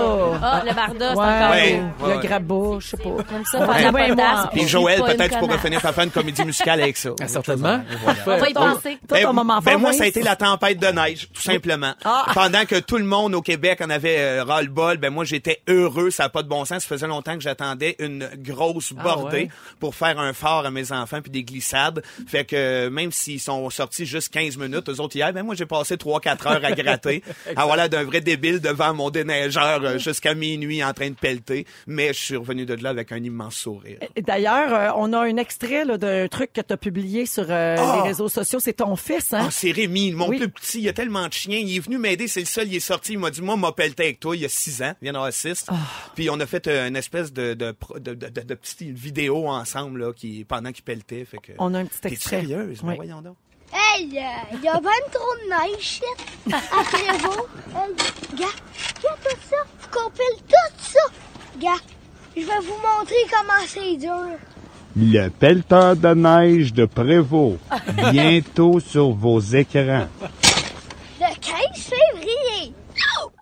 [0.42, 2.26] Ah, le barda, c'est Ouais, encore Ouais, le ouais.
[2.26, 3.10] grabot, je sais pas.
[3.30, 4.16] J'aime ça, Ouais, faire de la ouais, moi.
[4.16, 4.46] potasse.
[4.52, 5.62] Puis Je suis Joël, pas une peut-être tu pourrais connasse.
[5.64, 7.10] finir par faire une comédie musicale avec ça.
[7.20, 7.80] Ah, Certainement.
[8.26, 8.98] On va y penser.
[9.08, 9.98] Toi, ton Ben, moment ben fort, moi, Vince?
[9.98, 11.94] ça a été la tempête de neige, tout simplement.
[12.04, 12.26] Ah.
[12.34, 16.10] Pendant que tout le monde au Québec en avait euh, ras-le-bol, ben moi, j'étais heureux,
[16.10, 16.82] ça n'a pas de bon sens.
[16.82, 19.48] Ça faisait longtemps que j'attendais une grosse Ah, bordée ouais.
[19.80, 22.02] pour faire un phare à mes enfants puis des glissades.
[22.26, 25.54] Fait que euh, même s'ils sont sortis juste 15 minutes, eux autres hier, ben moi,
[25.54, 27.22] j'ai passé 3-4 heures à gratter.
[27.56, 31.66] à voilà d'un vrai débile devant mon déneigeur euh, jusqu'à minuit en train de pelleter.
[31.86, 33.98] Mais je suis revenu de là avec un immense sourire.
[34.20, 38.00] D'ailleurs, euh, on a un extrait d'un truc que tu as publié sur euh, Ah!
[38.02, 38.58] les réseaux sociaux.
[38.60, 39.44] C'est ton fils, hein?
[39.46, 40.38] Ah, c'est Rémi, mon Oui.
[40.38, 40.78] plus petit.
[40.78, 41.58] Il y a tellement de chiens.
[41.58, 42.28] Il est venu m'aider.
[42.28, 42.68] C'est le seul.
[42.68, 43.12] Il est sorti.
[43.12, 44.94] Il m'a dit, moi, m'a pelleté avec toi il y a six ans.
[45.02, 45.64] Il y en a six.
[45.68, 45.74] Ah.
[46.14, 49.48] Puis on a fait une espèce de, de, pro- de, de, de, de petite vidéo
[49.48, 51.24] ensemble, là, qui, pendant qu'il pelletait.
[51.24, 51.52] Fait que.
[51.58, 52.40] On a un petit T'es extrait.
[52.40, 52.80] sérieuse?
[52.82, 52.96] Ben Oui.
[52.96, 53.36] voyons donc.
[53.76, 56.00] Hey, il y a ben trop de neige.
[56.46, 57.42] Après vous,
[58.36, 58.46] gars,
[59.02, 59.56] regarde tout ça.
[59.90, 61.00] Qu'on pile tout ça.
[61.60, 61.82] Gars,
[62.36, 64.38] je vais vous montrer comment c'est dur.
[64.96, 67.58] Le pelleteur de neige de Prévost.
[68.12, 70.06] Bientôt sur vos écrans.
[71.20, 71.40] Le 15
[71.74, 72.74] février.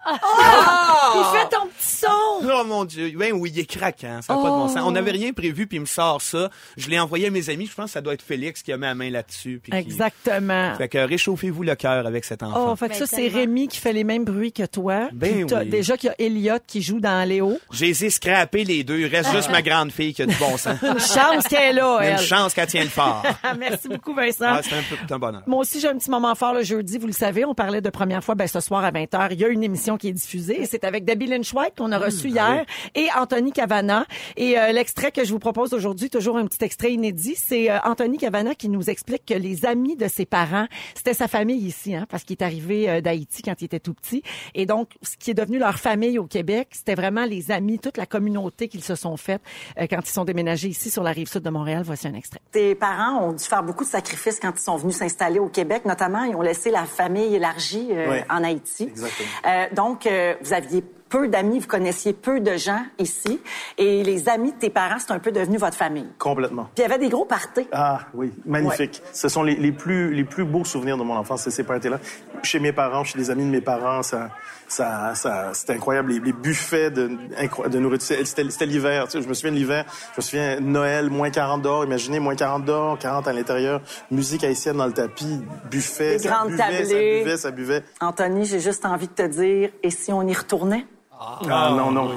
[0.06, 2.08] Il fait ton petit son!
[2.42, 3.12] Oh mon Dieu.
[3.16, 4.20] Ben oui, il est craquant.
[4.22, 4.78] Ça n'a pas de bon sens.
[4.80, 4.86] Oh.
[4.88, 6.50] On n'avait rien prévu, puis il me sort ça.
[6.76, 7.66] Je l'ai envoyé à mes amis.
[7.66, 9.60] Je pense que ça doit être Félix qui a mis la main là-dessus.
[9.62, 10.74] puis qui- Exactement.
[10.76, 12.72] Fait que réchauffez-vous le cœur avec cet enfant.
[12.72, 13.28] Oh, fait que Ben, ça, c'est.
[13.28, 15.08] Rémi qui fait les mêmes bruits que toi.
[15.12, 15.68] Ben oui.
[15.68, 17.58] Déjà qu'il y a Elliot qui joue dans Léo.
[17.70, 18.98] J'ai essayé de scraper les deux.
[18.98, 20.76] Il reste juste ma grande fille qui a du bon sens.
[20.82, 22.12] Une chance qu'elle est là, elle.
[22.12, 23.22] une chance qu'elle tienne fort.
[23.42, 24.44] Ah, Merci beaucoup, Vincent.
[24.48, 25.42] Ah, c'est un peu un bonheur.
[25.46, 26.98] Moi aussi, j'ai un petit moment fort le jeudi.
[26.98, 29.28] Vous le savez, on parlait de première fois ben, ce soir à 20h.
[29.32, 31.92] Il y a une émission qui est diffusée et c'est avec Debbie Lynch White qu'on
[31.92, 34.06] a reçu hier, et Anthony Cavana.
[34.36, 37.78] Et euh, l'extrait que je vous propose aujourd'hui, toujours un petit extrait inédit, c'est euh,
[37.84, 41.94] Anthony Cavana qui nous explique que les amis de ses parents, c'était sa famille ici,
[41.94, 44.22] hein, parce qu'il est arrivé euh, d'Haïti quand il était tout petit.
[44.54, 47.96] Et donc, ce qui est devenu leur famille au Québec, c'était vraiment les amis, toute
[47.96, 49.42] la communauté qu'ils se sont faite
[49.78, 51.82] euh, quand ils sont déménagés ici sur la rive sud de Montréal.
[51.84, 52.40] Voici un extrait.
[52.52, 55.84] Tes parents ont dû faire beaucoup de sacrifices quand ils sont venus s'installer au Québec.
[55.84, 58.16] Notamment, ils ont laissé la famille élargie euh, Oui.
[58.30, 58.84] en Haïti.
[58.84, 59.28] Exactement.
[59.46, 63.40] Euh, donc, euh, vous aviez peu d'amis, vous connaissiez peu de gens ici.
[63.76, 66.08] Et les amis de tes parents, c'est un peu devenu votre famille.
[66.18, 66.68] Complètement.
[66.74, 67.66] Puis il y avait des gros parties.
[67.72, 69.02] Ah oui, magnifique.
[69.12, 71.98] Ce sont les, les plus les plus beaux souvenirs de mon enfance, c'est ces parties-là.
[72.42, 74.30] Chez mes parents, chez les amis de mes parents, ça
[74.72, 78.16] ça ça c'était incroyable les, les buffets de nourriture.
[78.24, 81.30] C'était c'était l'hiver, tu sais, je me souviens de l'hiver, je me souviens Noël moins
[81.30, 83.80] 40 dehors, imaginez moins 40 dehors, 40 à l'intérieur,
[84.10, 87.84] musique haïtienne dans le tapis, buffet, Des ça grandes buvait, ça buvait, ça buvait.
[88.00, 90.86] Anthony, j'ai juste envie de te dire, et si on y retournait?
[91.20, 92.10] Ah non non.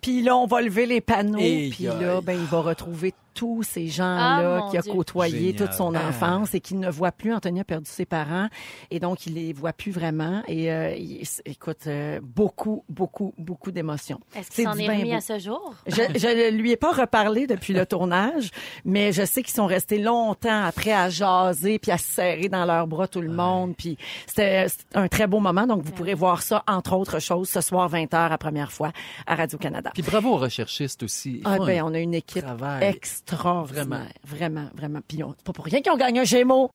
[0.00, 1.38] Puis là, on va lever les panneaux.
[1.38, 4.92] Et Puis là, ben, il va retrouver tous ces Ah, gens-là mon qui a Dieu.
[4.92, 5.54] côtoyé Génial.
[5.68, 7.32] toute son enfance et qu'il ne voit plus.
[7.32, 8.48] Anthony a perdu ses parents
[8.90, 10.42] et donc il les voit plus vraiment.
[10.48, 14.18] Et euh, il- écoute, euh, beaucoup, beaucoup, beaucoup d'émotions.
[14.34, 15.16] Est-ce C'est qu'il s'en est remis beau.
[15.16, 15.74] à ce jour?
[15.86, 18.50] Je, je lui ai pas reparlé depuis le tournage,
[18.84, 22.64] mais je sais qu'ils sont restés longtemps après à jaser puis à se serrer dans
[22.64, 23.74] leurs bras tout le monde.
[23.76, 23.96] Puis
[24.26, 25.66] c'était un très beau moment.
[25.66, 28.90] Donc vous pourrez voir ça entre autres choses ce soir 20h à première fois
[29.26, 29.90] à Radio Canada.
[29.94, 31.40] Puis bravo aux recherchistes aussi.
[31.44, 32.82] Ah ben on a une équipe travail.
[33.32, 34.06] Extraordinaire, Vraiment.
[34.26, 35.00] vraiment, vraiment.
[35.06, 36.70] Puis on- c'est pas pour rien qu'ils ont gagné un Gémeaux.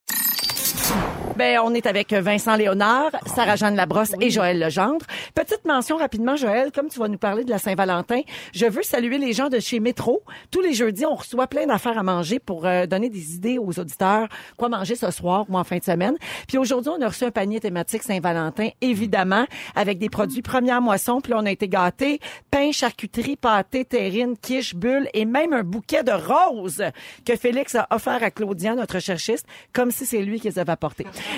[1.36, 5.04] Ben, on est avec Vincent Léonard, Sarah-Jeanne Labrosse et Joël Legendre.
[5.34, 8.20] Petite mention rapidement, Joël, comme tu vas nous parler de la Saint-Valentin,
[8.52, 10.22] je veux saluer les gens de chez Métro.
[10.52, 13.80] Tous les jeudis, on reçoit plein d'affaires à manger pour euh, donner des idées aux
[13.80, 16.14] auditeurs, quoi manger ce soir ou en fin de semaine.
[16.46, 21.20] Puis aujourd'hui, on a reçu un panier thématique Saint-Valentin, évidemment, avec des produits première moisson.
[21.20, 22.20] Puis là, on a été gâtés.
[22.52, 26.84] Pain, charcuterie, pâté, terrine, quiche, bulle et même un bouquet de roses
[27.26, 30.76] que Félix a offert à Claudia, notre cherchiste, comme si c'est lui qui les avait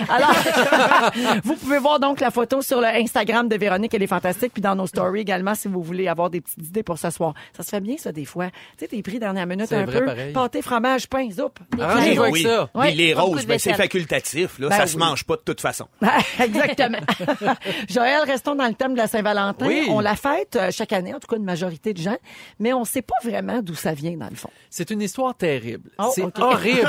[0.09, 0.32] Alors,
[1.44, 4.62] vous pouvez voir donc la photo sur le Instagram de Véronique, elle est fantastique, puis
[4.62, 7.35] dans nos stories également si vous voulez avoir des petites idées pour ce soir.
[7.56, 8.46] Ça se fait bien ça des fois.
[8.46, 10.32] Tu sais, t'es pris dernière minute un vrai, peu, pareil.
[10.32, 11.52] pâté, fromage, pain, zoup.
[11.78, 12.42] Arrangez-vous avec oui.
[12.42, 12.70] ça.
[12.74, 12.88] Ouais.
[12.88, 14.59] Puis les roses, ben, c'est facultatif.
[14.59, 14.68] Là.
[14.68, 15.00] Ben ça se oui.
[15.00, 15.87] mange pas de toute façon.
[16.40, 16.98] Exactement.
[17.88, 19.66] Joël, restons dans le thème de la Saint-Valentin.
[19.66, 19.87] Oui.
[19.90, 22.16] On la fête euh, chaque année, en tout cas une majorité de gens,
[22.59, 24.50] mais on sait pas vraiment d'où ça vient dans le fond.
[24.70, 25.90] C'est une histoire terrible.
[25.98, 26.88] Oh, c'est horrible.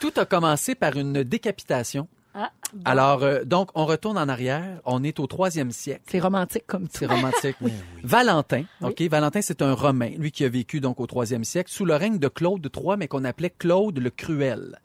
[0.00, 2.08] Tout a commencé par une décapitation.
[2.34, 2.82] Ah, bon.
[2.84, 4.80] Alors, euh, donc, on retourne en arrière.
[4.84, 6.02] On est au troisième siècle.
[6.08, 6.98] C'est romantique comme tout.
[6.98, 7.56] C'est romantique.
[8.04, 9.00] Valentin, ok?
[9.02, 12.18] Valentin, c'est un Romain, lui qui a vécu donc au troisième siècle sous le règne
[12.18, 14.78] de Claude III, mais qu'on appelait Claude le Cruel.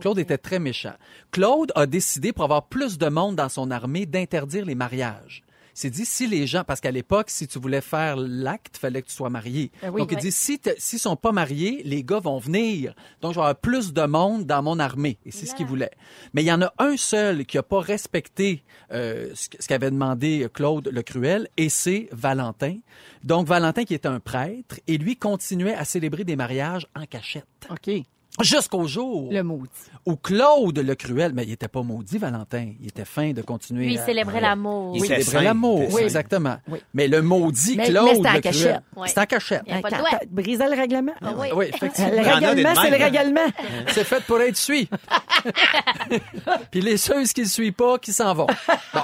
[0.00, 0.94] Claude était très méchant.
[1.32, 5.42] Claude a décidé, pour avoir plus de monde dans son armée, d'interdire les mariages.
[5.74, 9.08] S'est dit, si les gens, parce qu'à l'époque, si tu voulais faire l'acte, fallait que
[9.08, 9.70] tu sois marié.
[9.80, 10.00] Ben oui.
[10.00, 10.20] Donc, il Ouais.
[10.20, 12.94] dit, si s'ils sont pas mariés, les gars vont venir.
[13.20, 15.18] Donc, je vais avoir plus de monde dans mon armée.
[15.24, 15.90] Et c'est ce qu'il voulait.
[16.34, 20.46] Mais il y en a un seul qui a pas respecté euh, ce qu'avait demandé
[20.52, 22.76] Claude le Cruel, et c'est Valentin.
[23.24, 27.46] Donc, Valentin qui était un prêtre, et lui continuait à célébrer des mariages en cachette.
[27.70, 27.90] OK.
[28.40, 29.68] Jusqu'au jour Le maudit.
[30.06, 32.72] où Claude le Cruel, mais il était pas maudit, Valentin.
[32.80, 33.84] Il était fin de continuer.
[33.84, 34.94] Lui, il à- célébrait l'amour.
[34.96, 35.06] Il Oui.
[35.08, 36.56] célébrait l'amour, oui, exactement.
[36.66, 36.78] Oui.
[36.94, 38.80] Mais le maudit Mais- Claude mais en le cachette.
[38.94, 39.62] Cruel, c'est en cachette.
[39.66, 41.12] Il brisé le règlement?
[41.20, 41.48] Ah oui.
[41.54, 42.10] Oui, effectivement.
[42.10, 42.16] Le
[42.46, 43.40] règlement, c'est le règlement.
[43.88, 44.88] C'est fait pour être suivi.
[46.70, 48.46] Puis les ceux qui ne suivent pas, qui s'en vont.
[48.94, 49.00] Bon.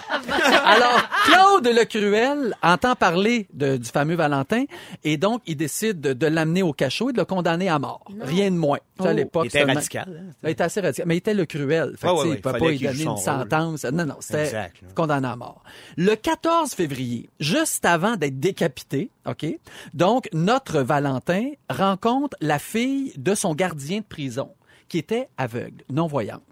[0.64, 4.64] Alors, Claude le Cruel entend parler de- du fameux Valentin
[5.04, 8.04] et donc il décide de, de l'amener au cachot et de le condamner à mort.
[8.20, 8.78] Rien de moins.
[8.98, 9.04] Oh.
[9.18, 10.22] L'époque, Il était radical.
[10.28, 10.32] hein.
[10.42, 11.06] Il était assez radical.
[11.06, 11.96] Mais il était le cruel.
[11.96, 12.36] Fait que, Ouais, ouais, tu sais, ouais.
[12.36, 13.18] il peut Fallait pas joue donner une rôle.
[13.22, 13.84] sentence.
[13.84, 15.62] Non, non, c'était condamné à mort.
[15.96, 19.46] Le 14 février, juste avant d'être décapité, OK?
[19.94, 24.50] Donc, notre Valentin rencontre la fille de son gardien de prison
[24.88, 26.42] qui était aveugle, non-voyante.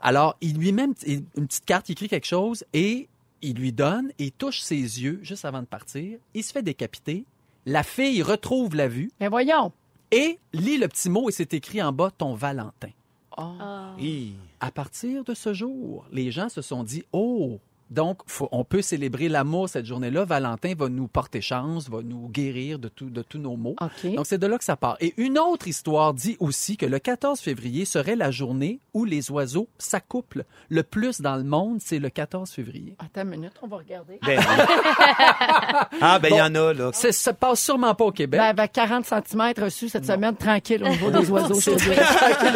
[0.00, 3.08] Alors, il lui met une petite- une petite carte, il écrit quelque chose et
[3.42, 6.18] il lui donne et il touche ses yeux juste avant de partir.
[6.34, 7.24] Il se fait décapiter.
[7.66, 9.72] La fille retrouve la vue Mais voyons.
[10.10, 12.90] Et lit le petit mot et c'est écrit en bas ton Valentin.
[13.36, 13.94] Ah.
[13.98, 14.34] Hi.
[14.60, 18.82] À partir de ce jour, les gens se sont dit oh donc faut- on peut
[18.82, 20.24] célébrer l'amour cette journée-là.
[20.24, 23.76] Valentin va nous porter chance, va nous guérir de tout- de tous nos maux.
[23.80, 24.14] OK.
[24.14, 24.96] Donc c'est de là que ça part.
[25.00, 29.30] Et une autre histoire dit aussi que le 14 février serait la journée où les
[29.30, 31.78] oiseaux s'accouplent le plus dans le monde.
[31.80, 32.96] C'est le 14 février.
[32.98, 34.18] Attends une minute, on va regarder.
[34.24, 34.40] Ben,
[36.00, 36.90] ah, ben, il y en a, là.
[36.92, 38.40] Ça passe sûrement pas au Québec.
[38.40, 41.54] Ben, avec 40 cm reçus cette semaine, tranquille au niveau des oiseaux.
[41.76, 42.02] dirais.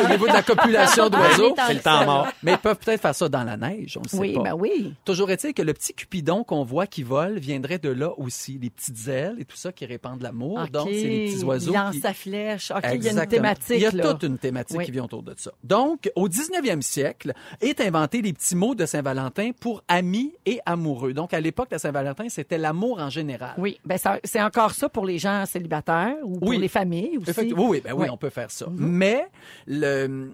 [0.05, 1.55] au niveau de la copulation d'oiseaux.
[1.67, 2.29] C'est le temps mort.
[2.43, 4.43] Mais ils peuvent peut-être faire ça dans la neige, on ne sait Oui, pas.
[4.43, 4.95] ben oui.
[5.05, 8.59] Toujours toujours est-il que le petit Cupidon qu'on voit qui vole viendrait de là aussi?
[8.61, 10.67] Les petites ailes et tout ça qui répandent l'amour.
[10.73, 11.73] Donc, c'est les petits oiseaux.
[11.73, 12.71] Il lance qui- sa flèche.
[12.71, 13.77] OK, il y a une thématique.
[13.77, 14.13] Il y a là.
[14.13, 14.85] toute une thématique Oui.
[14.85, 15.51] qui vient autour de ça.
[15.63, 21.13] Donc, au 19e siècle, est inventé les petits mots de Saint-Valentin pour amis et amoureux.
[21.13, 23.55] Donc, à l'époque, la Saint-Valentin, c'était l'amour en général.
[23.59, 26.59] Oui, ben c'est encore ça pour les gens célibataires ou pour Oui.
[26.59, 27.33] les familles aussi.
[27.55, 28.67] Oui, oui, ben oui, on peut faire ça.
[28.71, 29.27] Mais
[29.67, 30.33] le,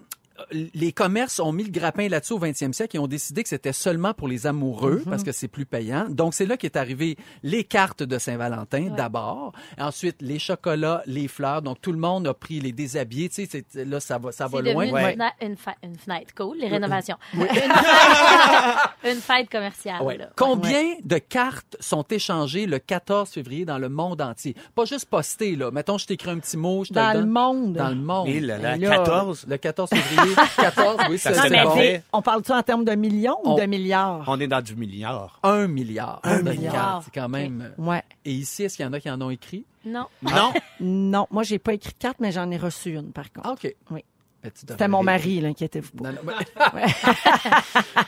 [0.51, 3.73] les commerces ont mis le grappin là-dessus au 20e siècle et ont décidé que c'était
[3.73, 6.07] seulement pour les amoureux parce que c'est plus payant.
[6.09, 9.53] Donc, c'est là qu'est arrivé les cartes de Saint-Valentin d'abord.
[9.79, 11.61] Ensuite, les chocolats, les fleurs.
[11.61, 13.29] Donc, tout le monde a pris les déshabillés.
[13.29, 14.85] Tu sais, c'est- là, ça va, ça va C'est loin.
[14.85, 15.15] devenu Ouais.
[15.41, 16.33] une, une, une fenêtre.
[16.35, 17.17] Cool, les rénovations.
[17.33, 20.01] Une, fête, une fête commerciale.
[20.01, 20.17] Ouais.
[20.17, 20.29] là.
[20.35, 24.55] Combien de cartes sont échangées le 14 février dans le monde entier?
[24.75, 25.71] Pas juste postées, là.
[25.71, 27.29] Mettons, je t'écris un petit mot, je te Dans le le donne.
[27.31, 27.73] monde.
[27.73, 28.27] Dans le monde.
[28.27, 29.45] Et là, là, Et là, 14.
[29.47, 30.30] Le 14 février.
[30.57, 32.03] 14, oui, Ça, Non, mais bon.
[32.13, 34.23] on parle-tu en termes de millions ou On- de milliards?
[34.27, 35.39] On est dans du milliard.
[35.43, 36.19] Un milliard.
[36.23, 37.01] Un milliard.
[37.05, 37.73] C'est quand même.
[37.77, 38.03] euh, Ouais.
[38.25, 39.65] Et ici, est-ce qu'il y en a qui en ont écrit?
[39.85, 40.05] Non.
[40.23, 40.53] Non?
[40.79, 43.47] Non, moi, j'ai pas écrit carte, mais j'en ai reçu une, par contre.
[43.47, 43.75] Ah, OK.
[43.91, 44.03] Oui.
[44.43, 46.11] Ben, C'était mon mari, là, inquiétez-vous pas.
[46.11, 46.33] Non, non,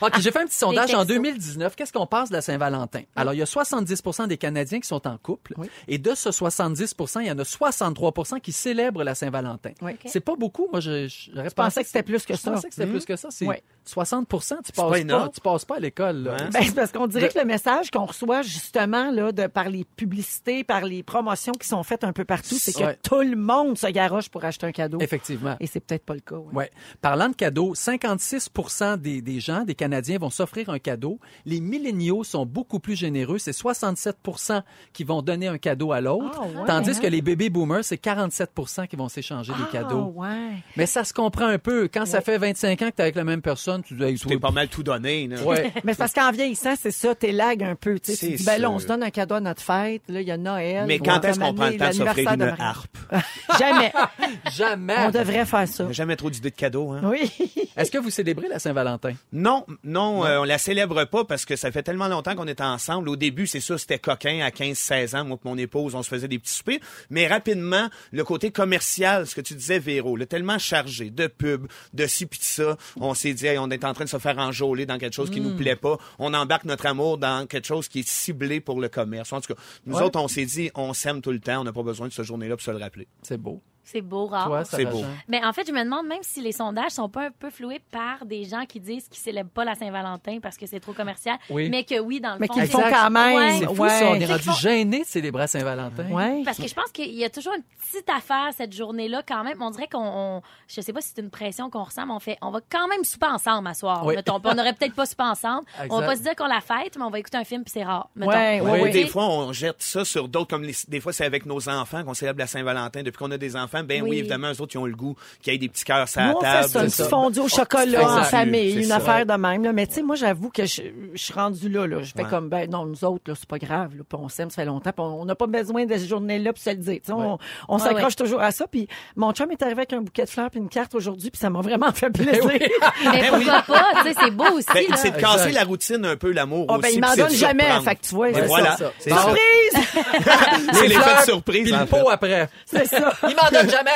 [0.00, 1.06] OK, j'ai fait un petit sondage en textos.
[1.06, 1.76] 2019.
[1.76, 3.02] Qu'est-ce qu'on passe de la Saint-Valentin?
[3.16, 5.54] Alors, il y a 70% des Canadiens qui sont en couple.
[5.56, 5.68] Oui.
[5.88, 9.70] Et de ce 70% il y en a 63% qui célèbrent la Saint-Valentin.
[9.82, 9.92] Oui.
[10.06, 10.68] C'est pas beaucoup.
[10.70, 12.50] Moi, je, je, j'aurais Je pensais que c'était plus que je ça.
[12.52, 13.28] pensais que c'était plus que ça.
[13.30, 13.56] C'est Oui.
[13.84, 14.36] 60 tu
[14.72, 16.34] passes pas tu passes pas à l'école.
[16.52, 19.68] Ben, c'est parce qu'on dirait De- que le message qu'on reçoit justement là, de, par
[19.68, 22.98] les publicités, par les promotions qui sont faites un peu partout, c'est que Ouais.
[23.02, 24.98] tout le monde se garoche pour acheter un cadeau.
[25.00, 25.56] Effectivement.
[25.60, 26.36] Et c'est peut-être pas le cas.
[26.36, 26.52] ouais.
[26.54, 26.70] Ouais.
[27.00, 28.50] Parlant de cadeaux, 56
[28.98, 31.18] des, des gens, des Canadiens, vont s'offrir un cadeau.
[31.46, 33.38] Les milléniaux sont beaucoup plus généreux.
[33.38, 36.40] C'est 67% qui vont donner un cadeau à l'autre.
[36.42, 37.00] Ah, ouais, tandis hein?
[37.02, 40.12] que les baby boomers, c'est 47% qui vont s'échanger des Ah, cadeaux.
[40.16, 40.52] ouais.
[40.76, 41.88] Mais ça se comprend un peu.
[41.92, 44.38] Quand ça fait 25 ans que tu es avec la même personne, tu Tu t'es
[44.38, 45.26] pas mal tout donné.
[45.28, 45.42] Là.
[45.42, 45.72] Ouais.
[45.84, 47.98] Mais c'est parce qu'en vieillissant, c'est ça, t'élagues un peu.
[47.98, 50.02] Tu dis, ben là, on se donne un cadeau à notre fête.
[50.08, 50.84] Là, il y a Noël.
[50.86, 52.96] Mais quand est-ce qu'on prend le temps de s'offrir une harpe?
[53.58, 53.92] Jamais.
[54.52, 54.94] Jamais.
[55.06, 55.90] On devrait faire ça.
[55.92, 56.92] Jamais trop d'idées de cadeaux.
[56.92, 57.02] Hein?
[57.04, 57.30] Oui.
[57.76, 59.14] Est-ce que vous célébrez la Saint-Valentin?
[59.32, 62.60] Non, non, euh, on la célèbre pas parce que ça fait tellement longtemps qu'on est
[62.60, 63.08] ensemble.
[63.08, 65.24] Au début, c'est sûr, c'était coquin à 15-16 ans.
[65.24, 66.78] Moi et mon épouse, on se faisait des petits soupers.
[67.10, 71.66] Mais rapidement, le côté commercial, ce que tu disais, Véro, le tellement chargé de pubs,
[71.92, 74.18] de ci pis de ça, on s'est dit, hey, on est en train de se
[74.18, 75.98] faire enjôler dans quelque chose qui nous plaît pas.
[76.18, 79.32] On embarque notre amour dans quelque chose qui est ciblé pour le commerce.
[79.32, 80.02] En tout cas, nous Ouais.
[80.02, 81.60] autres, on s'est dit, on s'aime tout le temps.
[81.60, 83.08] On n'a pas besoin de cette journée-là pour se le rappeler.
[83.22, 83.60] C'est beau.
[83.84, 84.46] C'est beau, rare.
[84.46, 85.02] Toi, c'est beau.
[85.28, 87.80] Mais en fait, je me demande même si les sondages sont pas un peu floués
[87.90, 91.36] par des gens qui disent qu'ils célèbrent pas la Saint-Valentin parce que c'est trop commercial,
[91.50, 91.68] Oui.
[91.68, 92.54] mais que oui, dans le Mais fond.
[92.54, 93.36] qu'ils font quand même.
[93.36, 93.58] Ouais.
[93.58, 93.88] C'est fou, Ouais.
[93.90, 94.06] ça.
[94.10, 96.06] On est rendu de célébrer la Saint-Valentin.
[96.10, 96.42] Ouais.
[96.44, 99.60] Parce que je pense qu'il y a toujours une petite affaire cette journée-là quand même.
[99.60, 102.20] On dirait qu'on, on- je sais pas si c'est une pression qu'on ressent, mais on
[102.20, 104.04] fait, on va quand même souper ensemble à soir.
[104.06, 104.16] Oui.
[104.16, 104.40] mettons.
[104.42, 105.66] On aurait peut-être pas souper ensemble.
[105.76, 106.06] On va Exact.
[106.06, 108.08] pas se dire qu'on la fête, mais on va écouter un film puis c'est rare.
[108.16, 108.84] mettons.
[108.90, 112.02] Des fois, on jette ça sur d'autres, comme les- des fois, c'est avec nos enfants
[112.04, 113.02] qu'on célèbre la Saint-Valentin.
[113.02, 114.18] Depuis qu'on a des enfants, ben oui, Oui.
[114.18, 116.28] évidemment, eux autres, ils ont le goût qu'il y ait des petits cœurs sur la
[116.28, 116.62] Nous, on table.
[116.64, 117.08] fait ça, un c'est petit ça.
[117.08, 118.96] fondu au chocolat en famille, une ça.
[118.96, 119.64] affaire de même.
[119.64, 119.72] Là.
[119.72, 120.82] Mais tu sais, moi, j'avoue que je,
[121.14, 122.02] je suis rendue là, là.
[122.02, 122.30] Je fais Ouais.
[122.30, 123.96] comme, ben non, nous autres, là, c'est pas grave.
[123.96, 124.92] Là, puis on s'aime, ça fait longtemps.
[124.92, 126.94] puis on n'a pas besoin de cette journée-là pour se le dire.
[126.94, 128.24] Tu sais, On, on Ouais, s'accroche ouais.
[128.24, 128.66] toujours à ça.
[128.66, 131.38] Puis mon chum est arrivé avec un bouquet de fleurs puis une carte aujourd'hui, puis
[131.40, 132.42] ça m'a vraiment fait plaisir.
[133.04, 133.84] Mais pourquoi pas?
[134.02, 134.66] Tu sais, c'est beau aussi.
[134.74, 135.52] Ben, c'est de casser Exact.
[135.54, 136.82] la routine un peu, l'amour Ah, aussi.
[136.82, 137.64] ben, il m'en donne jamais.
[137.84, 138.76] Fait que tu vois, Ben c'est voilà.
[138.76, 139.40] Surprise!
[140.72, 141.74] C'est l'effet de surprise.
[141.90, 142.48] Pot après.
[142.66, 143.12] C'est ça.
[143.28, 143.90] Il m'en donne jamais.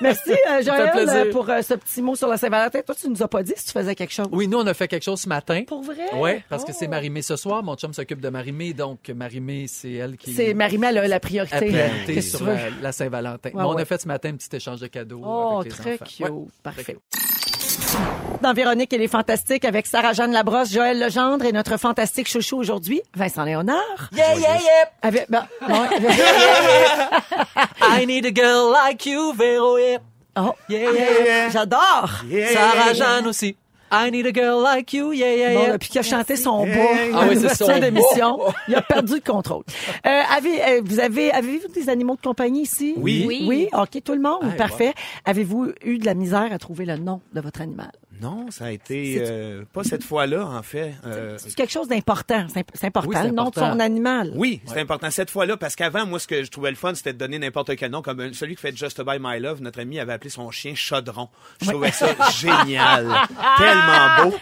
[0.00, 2.80] Merci, euh, Joël, euh, pour euh, ce petit mot sur la Saint-Valentin.
[2.82, 4.28] Toi, tu nous as pas dit si tu faisais quelque chose.
[4.32, 5.62] Oui, nous, on a fait quelque chose ce matin.
[5.66, 6.06] Pour vrai?
[6.14, 6.76] Oui, parce que Oh.
[6.78, 7.62] c'est Marimé ce soir.
[7.62, 11.20] Mon chum s'occupe de Marimé, donc Marimé, c'est elle qui C'est Marimé, elle a la
[11.20, 11.56] priorité.
[11.56, 12.46] priorité Qu'est-ce que sur
[12.82, 13.50] la, Saint-Valentin.
[13.50, 13.82] Ouais, on ouais.
[13.82, 16.04] a fait ce matin un petit échange de cadeaux Oh, avec les très enfants.
[16.06, 16.20] cute.
[16.28, 16.46] Ouais.
[16.62, 16.96] Parfait.
[18.42, 23.02] Dans Véronique, elle est fantastique avec Sarah-Jeanne Labrosse, Joël Legendre et notre fantastique chouchou aujourd'hui,
[23.16, 24.10] Vincent Léonard.
[24.12, 24.90] Yeah, yeah, yeah.
[25.02, 26.00] Avec, ben, avec-
[27.82, 29.98] I need a girl like you, Véro, yeah.
[30.36, 31.48] oh, Yeah, yeah, yeah.
[31.50, 32.10] j'adore.
[32.52, 33.56] Sarah Jeanne aussi.
[33.90, 35.72] I need a girl like you, yeah, yeah, Bon, yeah.
[35.72, 36.72] depuis qu'il a chanté son bas,
[37.14, 39.64] Ah oui, c'est son d'émission, il a perdu le contrôle.
[40.06, 42.94] Euh, avez, euh, vous avez, avez-vous des animaux de compagnie ici?
[42.96, 43.24] Oui.
[43.26, 43.44] Oui.
[43.48, 44.94] Oui, OK, tout le monde, Ah, parfait.
[45.24, 47.90] Avez-vous eu de la misère à trouver le nom de votre animal?
[48.20, 50.94] Non, ça a été euh, pas cette fois-là, en fait.
[51.06, 52.46] Euh, C'est quelque chose d'important.
[52.74, 53.72] C'est important, Oui, c'est le nom de important.
[53.72, 54.32] son animal.
[54.34, 57.12] oui, c'est important cette fois-là parce qu'avant, moi, ce que je trouvais le fun, c'était
[57.12, 59.60] de donner n'importe quel nom, comme euh, celui qui fait Just By My Love.
[59.62, 61.28] Notre ami avait appelé son chien Chaudron.
[61.62, 63.06] Je trouvais ça génial,
[63.58, 64.36] tellement beau.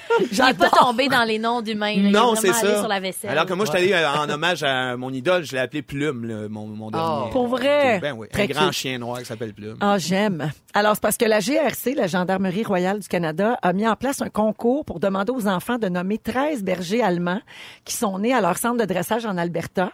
[0.47, 1.97] N'est pas tombé dans les noms d'humains.
[2.11, 2.79] Non, c'est ça.
[2.81, 3.31] sur la vaisselle.
[3.31, 5.83] Alors que moi, je suis allé euh, en hommage à mon idole, je l'ai appelé
[5.83, 7.31] Plume, là, mon, mon dernier.
[7.31, 8.01] Pour vrai?
[8.01, 8.73] Ben oui, Très un grand cute.
[8.75, 9.77] chien noir qui s'appelle Plume.
[9.81, 10.53] Ah, j'aime.
[10.75, 14.23] Alors, c'est parce que la GRC, la Gendarmerie royale du Canada, a mis en place
[14.23, 17.41] un concours pour demander aux enfants de nommer 13 bergers allemands
[17.85, 19.91] qui sont nés à leur centre de dressage en Alberta.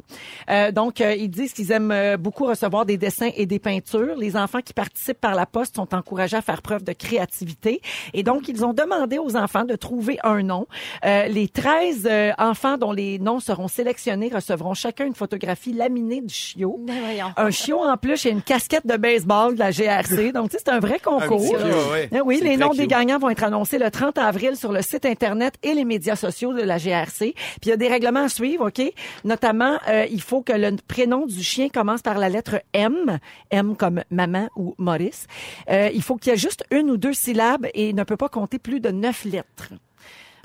[0.51, 4.17] Euh, donc, euh, ils disent qu'ils aiment euh, beaucoup recevoir des dessins et des peintures.
[4.17, 7.81] Les enfants qui participent par la poste sont encouragés à faire preuve de créativité.
[8.13, 10.67] Et donc, ils ont demandé aux enfants de trouver un nom.
[11.05, 16.21] Euh, les 13 euh, enfants dont les noms seront sélectionnés recevront chacun une photographie laminée
[16.21, 16.79] du chiot.
[16.87, 17.33] Ben.
[17.37, 20.33] Un chiot en plus et une casquette de baseball de la GRC.
[20.33, 21.39] Donc, tu sais, c'est un vrai concours.
[21.39, 22.11] petit chiot, ouais.
[22.13, 25.07] Eh oui, les noms des gagnants vont être annoncés le 30 avril sur le site
[25.07, 27.33] Internet et les médias sociaux de la GRC.
[27.35, 28.83] Puis il y a des règlements à suivre, OK?
[29.25, 33.19] Notamment, euh, il faut que le prénom du chien commence par la lettre M,
[33.51, 35.27] M comme maman ou Maurice.
[35.71, 38.29] Euh, il faut qu'il y ait juste une ou deux syllabes et ne peut pas
[38.29, 39.73] compter plus de neuf lettres.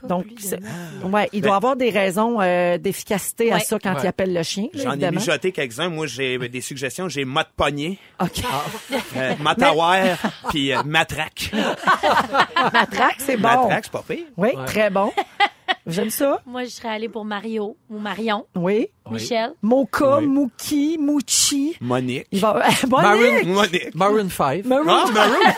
[0.03, 0.25] Donc,
[1.05, 4.01] ouais, il doit avoir des raisons euh, d'efficacité à ça quand Ouais.
[4.03, 4.67] il appelle le chien.
[4.73, 5.89] J'en ai mijoté quelques-uns.
[5.89, 7.09] Moi, j'ai des suggestions.
[7.09, 8.41] J'ai mot de poignet, OK.
[9.17, 10.17] euh, mataware,
[10.49, 11.51] puis euh, matraque.
[12.73, 13.47] Matraque, c'est bon.
[13.47, 14.25] Matraque, c'est pas pire.
[14.37, 15.11] Oui, très bon.
[15.87, 16.41] J'aime ça?
[16.45, 18.45] Moi, je serais allée pour Mario ou Marion.
[18.55, 18.87] Oui.
[19.09, 19.51] Michel.
[19.61, 20.25] Mocha, Oui.
[20.27, 21.77] Mouki, Mouchi.
[21.79, 22.27] Monique.
[22.31, 22.61] Il va...
[22.87, 23.45] Bonne Maroon-.
[23.53, 23.95] Monique.
[23.95, 24.65] Maroon 5.
[24.65, 24.85] Maroon.
[24.89, 25.35] Ah, Maroon.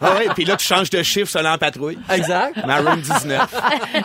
[0.00, 1.98] ah ouais, puis là, tu changes de chiffre selon la patrouille.
[2.10, 2.64] Exact.
[2.64, 3.54] Maroon 19.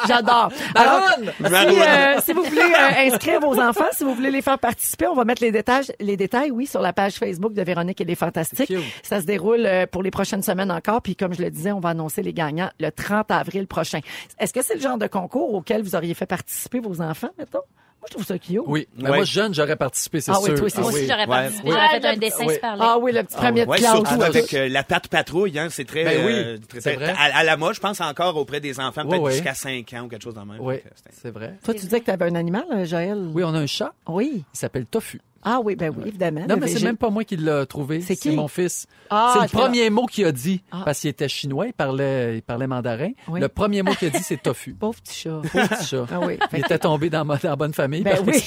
[0.07, 0.51] J'adore.
[0.73, 1.03] Maroon!
[1.05, 1.69] Alors, Maroon.
[1.73, 5.05] Si, euh, si vous voulez euh, inscrire vos enfants, si vous voulez les faire participer,
[5.07, 8.05] on va mettre les détails, les détails, oui, sur la page Facebook de Véronique et
[8.05, 8.67] les Fantastiques.
[8.67, 8.79] Cute.
[9.03, 11.03] Ça se déroule euh, pour les prochaines semaines encore.
[11.03, 13.99] Puis comme je le disais, on va annoncer les gagnants le 30 avril prochain.
[14.39, 17.59] Est-ce que c'est le genre de concours auquel vous auriez fait participer vos enfants, mettons?
[18.01, 18.59] Moi, je trouve ça cute.
[18.67, 18.87] Oui.
[18.97, 19.15] Mais Ouais.
[19.15, 20.55] moi, jeune, j'aurais participé, c'est Ah oui, sûr.
[20.57, 20.79] toi aussi.
[20.79, 21.07] Moi aussi, oui.
[21.09, 21.67] j'aurais participé.
[21.69, 21.73] Ouais.
[21.73, 22.53] J'aurais fait un dessin Oui.
[22.61, 23.91] Ah oui, le petit premier de Ouais, classe.
[23.95, 26.95] surtout tout, avec euh, la patte patrouille, hein, c'est très, Ben oui, euh, très- c'est
[26.97, 27.15] très- vrai.
[27.17, 30.01] à, à la mode, je pense encore auprès des enfants, peut-être Ouais, jusqu'à 5 ans
[30.03, 30.61] ou quelque chose dans le même.
[30.61, 30.75] Oui,
[31.19, 31.55] c'est vrai.
[31.63, 33.17] Toi, tu disais que tu avais un animal, euh, Joël?
[33.33, 33.93] Oui, on a un chat.
[34.07, 34.43] Oui.
[34.53, 35.19] Il s'appelle Tofu.
[35.47, 36.41] Ah oui, ben oui, évidemment.
[36.49, 38.01] Non, mais c'est même pas moi qui l'ai trouvé.
[38.01, 38.35] C'est C'est qui?
[38.35, 38.87] mon fils.
[39.11, 40.63] Ah, c'est le premier mot qu'il a dit.
[40.71, 40.81] Ah.
[40.83, 43.11] Parce qu'il était chinois, il parlait, il parlait mandarin.
[43.27, 43.39] Oui.
[43.39, 44.73] Le premier mot qu'il a dit, c'est tofu.
[44.79, 45.29] Pauvre petit chat.
[45.29, 46.05] Pauvre petit chat.
[46.11, 46.37] Ah oui.
[46.53, 48.01] Il était tombé dans, ma- dans la bonne famille.
[48.01, 48.43] Ben oui.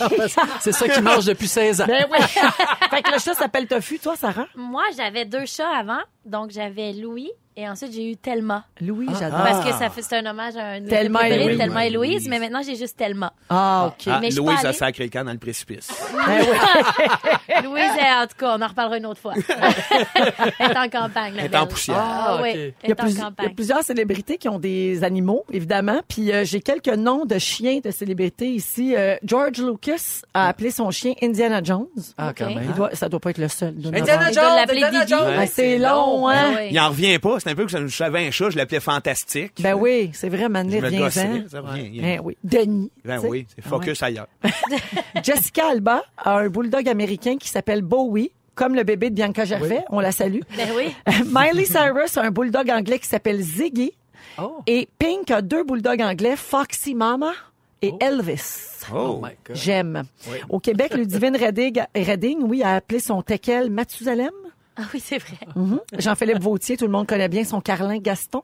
[0.61, 1.87] C'est ça qu'il mange depuis 16 ans.
[1.87, 2.19] Ben oui.
[2.91, 4.47] fait que le chat s'appelle Tofu, toi, Sarah?
[4.57, 6.01] Moi, j'avais deux chats avant.
[6.27, 8.65] Donc, j'avais Louis et ensuite, j'ai eu Thelma.
[8.81, 9.39] Louis, j'adore.
[9.43, 11.59] Parce que ça fait, c'est un hommage à un Thelma et Louise.
[11.59, 12.29] Thelma et Louise.
[12.29, 13.33] Mais maintenant, j'ai juste Thelma.
[13.51, 14.05] Ah, OK.
[14.07, 15.89] Ah, Mais Louise a sacré le camp dans le précipice.
[16.15, 16.21] Oui.
[17.65, 19.35] Louise, est, en tout cas, on en reparlera une autre fois.
[20.59, 21.35] Elle est en campagne.
[21.35, 21.97] la Elle est en poussière.
[21.99, 23.55] Ah, Ah, oui, elle Il y, a est en plus- il y a campagne.
[23.55, 26.01] plusieurs célébrités qui ont des animaux, évidemment.
[26.09, 28.95] Puis euh, j'ai quelques noms de chiens de célébrités ici.
[28.97, 31.87] Euh, George Lucas a appelé son chien Indiana Jones.
[32.17, 32.55] Ah, quand Ok.
[32.55, 32.65] même.
[32.69, 33.75] Il doit, ça doit pas être le seul.
[33.93, 35.07] Indiana Jones, Indiana.
[35.07, 35.47] Jones.
[35.51, 36.55] C'est long, hein?
[36.57, 36.65] Ah.
[36.71, 37.41] Il en revient pas.
[37.49, 39.55] Un peu que j'avais un chat, je l'appelais fantastique.
[39.63, 41.09] Ben oui, c'est vrai, Mané, revient.
[42.03, 42.37] Ben oui.
[42.45, 42.91] Denis.
[43.03, 44.29] Ben oui, c'est focus ailleurs.
[45.25, 49.83] Jessica Alba a un bulldog américain qui s'appelle Bowie, comme le bébé de Bianca Gervais.
[49.89, 50.41] On la salue.
[50.59, 50.95] Ben oui.
[51.27, 53.93] Miley Cyrus a un bulldog anglais qui s'appelle Ziggy.
[54.39, 54.59] Oh.
[54.67, 57.33] Et Pink a deux bulldogs anglais, Foxy Mama
[57.81, 58.85] et Elvis.
[58.93, 59.57] Oh my God.
[59.57, 60.03] J'aime.
[60.51, 64.33] Au Québec, Ludivine Redding, Redding, oui, a appelé son teckel Mathusalem.
[64.79, 65.39] Ah oui, c'est vrai.
[65.57, 65.81] Mhm.
[65.99, 68.43] Jean-Philippe Vautier, tout le monde connaît bien son carlin Gaston.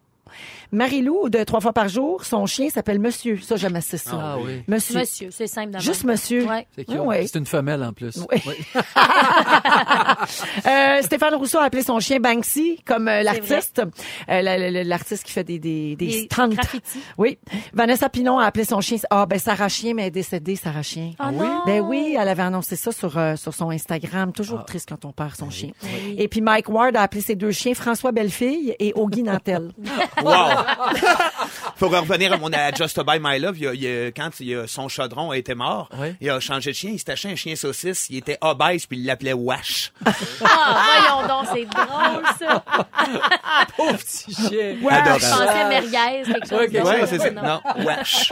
[0.73, 3.39] Marie-Lou, de trois fois par jour, son chien s'appelle Monsieur.
[3.41, 4.11] Ça, j'aime assez ça.
[4.21, 4.63] Ah oui.
[4.67, 4.99] Monsieur.
[5.01, 5.81] Monsieur, c'est simple d'abord.
[5.85, 6.47] Juste Monsieur.
[6.47, 6.67] Ouais.
[6.77, 6.87] C'est.
[6.91, 7.27] Ah ouais.
[7.27, 8.19] C'est une femelle en plus.
[8.31, 8.41] Oui.
[10.67, 13.81] Euh, Stéphane Rousseau a appelé son chien Banksy, comme euh, l'artiste.
[14.29, 16.49] Euh, la- la- la- l'artiste qui fait des, des, des, Des stunts.
[16.49, 17.01] graffitis.
[17.19, 17.39] Oui.
[17.73, 18.99] Vanessa Pinon a appelé son chien.
[19.11, 21.11] Ah, ben, Sarah Chien, mais elle est décédée, Sarah Chien.
[21.21, 21.63] Oh non.
[21.67, 24.33] Ben oui, elle avait annoncé ça sur, euh, sur son Instagram.
[24.33, 24.65] Toujours Ah.
[24.67, 25.71] triste quand on perd son chien.
[26.17, 29.73] Et puis Mike Ward a appelé ses deux chiens François Bellefille et Augie Nantel.
[30.23, 30.49] Wow!
[31.77, 33.57] Faut revenir à mon à Just By My Love.
[33.59, 35.89] Il y a- il y a- quand il y a- son chaudron a été mort,
[35.99, 36.15] Oui.
[36.21, 36.91] il a changé de chien.
[36.95, 38.07] Il s'est acheté un chien saucisse.
[38.11, 39.93] Il était obèse puis il l'appelait Wash.
[40.05, 40.13] Ah,
[40.45, 42.65] voyons donc, c'est drôle, ça.
[43.77, 44.77] Pauvre petit chien.
[44.81, 45.21] Je Adorable.
[45.21, 46.91] pensais merguez, quelque chose Ok, d'autre.
[47.01, 47.31] Ouais, c'est ça.
[47.31, 47.43] Non.
[47.43, 48.29] Non, Wash.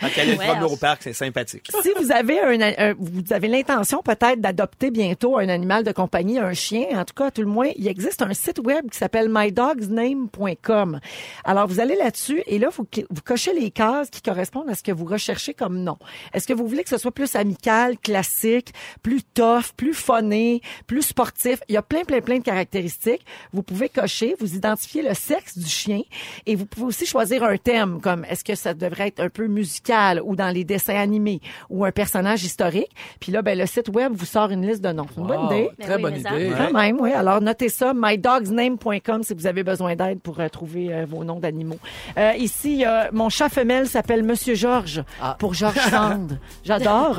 [0.00, 1.68] Quand elle est promenée au parc, c'est sympathique.
[1.82, 6.38] si vous avez un, un- vous avez l'intention peut-être d'adopter bientôt un animal de compagnie,
[6.38, 8.98] un chien, en tout cas, à tout le moins, il existe un site web qui
[8.98, 11.00] s'appelle mydogsname.com.
[11.44, 14.82] Alors, vous allez là-dessus et là, vous, vous cochez les cases qui correspondent à ce
[14.82, 15.96] que vous recherchez comme nom.
[16.32, 21.02] Est-ce que vous voulez que ce soit plus amical, classique, plus tough, plus funné, plus
[21.02, 21.60] sportif?
[21.68, 23.24] Il y a plein, plein, plein de caractéristiques.
[23.52, 26.02] Vous pouvez cocher, vous identifiez le sexe du chien
[26.46, 29.46] et vous pouvez aussi choisir un thème comme est-ce que ça devrait être un peu
[29.46, 32.90] musical ou dans les dessins animés ou un personnage historique?
[33.20, 35.06] Puis là, ben, le site web vous sort une liste de noms.
[35.14, 35.70] C'est une bonne Wow, idée.
[35.78, 36.52] Ben Très oui, bonne idée.
[36.56, 37.12] Quand même, oui.
[37.12, 41.38] Alors, notez ça, mydogsname.com si vous avez besoin d'aide pour euh, trouver euh, vos noms
[41.40, 41.78] d'animaux.
[42.16, 45.36] Euh, ici, euh, mon chat femelle s'appelle Monsieur Georges Ah.
[45.38, 46.38] pour Georges Sand.
[46.64, 47.18] J'adore.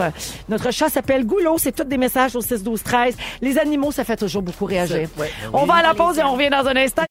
[0.50, 1.58] Notre chat s'appelle Goulot.
[1.58, 3.16] C'est tous des messages au 6 12 13.
[3.42, 5.10] Les animaux, ça fait toujours beaucoup réagir.
[5.18, 7.04] Ouais, on va à la pause et on revient dans un instant.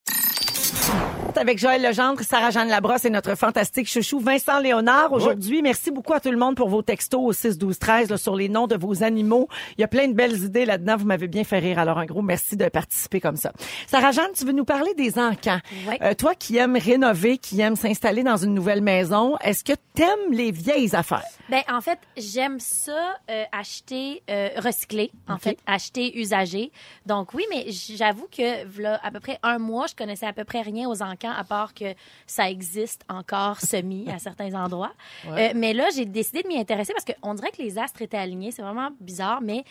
[1.37, 5.63] Avec Joël Legendre, Sarah-Jeanne Labrosse et notre fantastique chouchou Vincent Léonard aujourd'hui.
[5.63, 8.35] Merci beaucoup à tout le monde pour vos textos au 6 12 13 là, sur
[8.35, 9.49] les noms de vos animaux.
[9.77, 10.97] Il y a plein de belles idées là-dedans.
[10.97, 11.79] Vous m'avez bien fait rire.
[11.79, 13.53] Alors un gros merci de participer comme ça.
[13.87, 15.61] Sarah-Jeanne, tu veux nous parler des encans.
[15.87, 15.99] Ouais.
[16.03, 20.33] Euh, toi qui aimes rénover, qui aimes s'installer dans une nouvelle maison, est-ce que t'aimes
[20.33, 21.25] les vieilles affaires?
[21.49, 26.73] Ben en fait, j'aime ça euh, acheter euh, recyclé, en fait, acheter usagé.
[27.07, 30.45] Donc oui, mais j'avoue que voilà à peu près un mois, je connaissais à peu
[30.45, 31.95] près rien aux encans à part que
[32.27, 34.93] ça existe encore semi à certains endroits.
[35.27, 38.17] Euh, mais là, j'ai décidé de m'y intéresser parce qu'on dirait que les astres étaient
[38.17, 38.51] alignés.
[38.51, 39.65] C'est vraiment bizarre, mais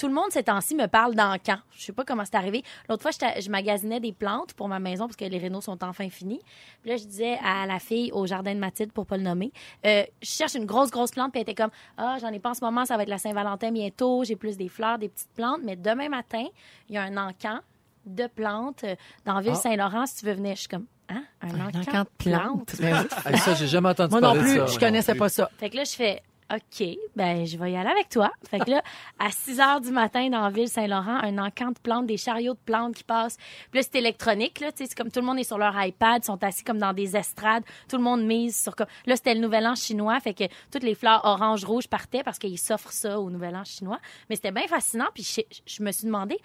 [0.00, 1.58] tout le monde ces temps-ci me parle d'encans.
[1.76, 2.62] Je sais pas comment c'est arrivé.
[2.88, 6.08] L'autre fois, je magasinais des plantes pour ma maison parce que les rénaux sont enfin
[6.08, 6.40] finis.
[6.80, 9.52] Puis là, je disais à la fille au jardin de Mathilde, pour pas le nommer,
[9.84, 11.32] euh, je cherche une grosse, grosse plante.
[11.32, 13.18] Puis elle était comme, ah, j'en ai pas en ce moment, ça va être la
[13.18, 14.24] Saint-Valentin bientôt.
[14.24, 15.60] J'ai plus des fleurs, des petites plantes.
[15.64, 16.46] Mais demain matin,
[16.88, 17.60] il y a un encan
[18.06, 20.06] de plantes euh, dans Ville-Saint-Laurent.
[20.06, 22.76] Si tu veux venir, je suis comme, hein, un, Un de plantes.
[22.80, 23.32] Ben oui.
[23.32, 24.72] Hey, ça, j'ai jamais entendu Moi non parler plus, de ça.
[24.74, 25.50] je connaissais pas ça.
[25.58, 26.22] Fait que là, je fais
[26.52, 26.84] OK,
[27.14, 28.32] ben je vais y aller avec toi.
[28.48, 28.82] Fait que là,
[29.20, 32.54] à 6 heures du matin dans la ville Saint-Laurent, un encan de plantes, des chariots
[32.54, 33.36] de plantes qui passent.
[33.70, 35.80] Puis là, c'est électronique, là, tu sais, c'est comme tout le monde est sur leur
[35.80, 39.34] iPad, sont assis comme dans des estrades, tout le monde mise sur comme là, c'était
[39.34, 42.92] le nouvel an chinois, fait que toutes les fleurs orange rouge partaient parce qu'ils s'offrent
[42.92, 46.36] ça au nouvel an chinois, mais c'était bien fascinant puis je, je me suis demandé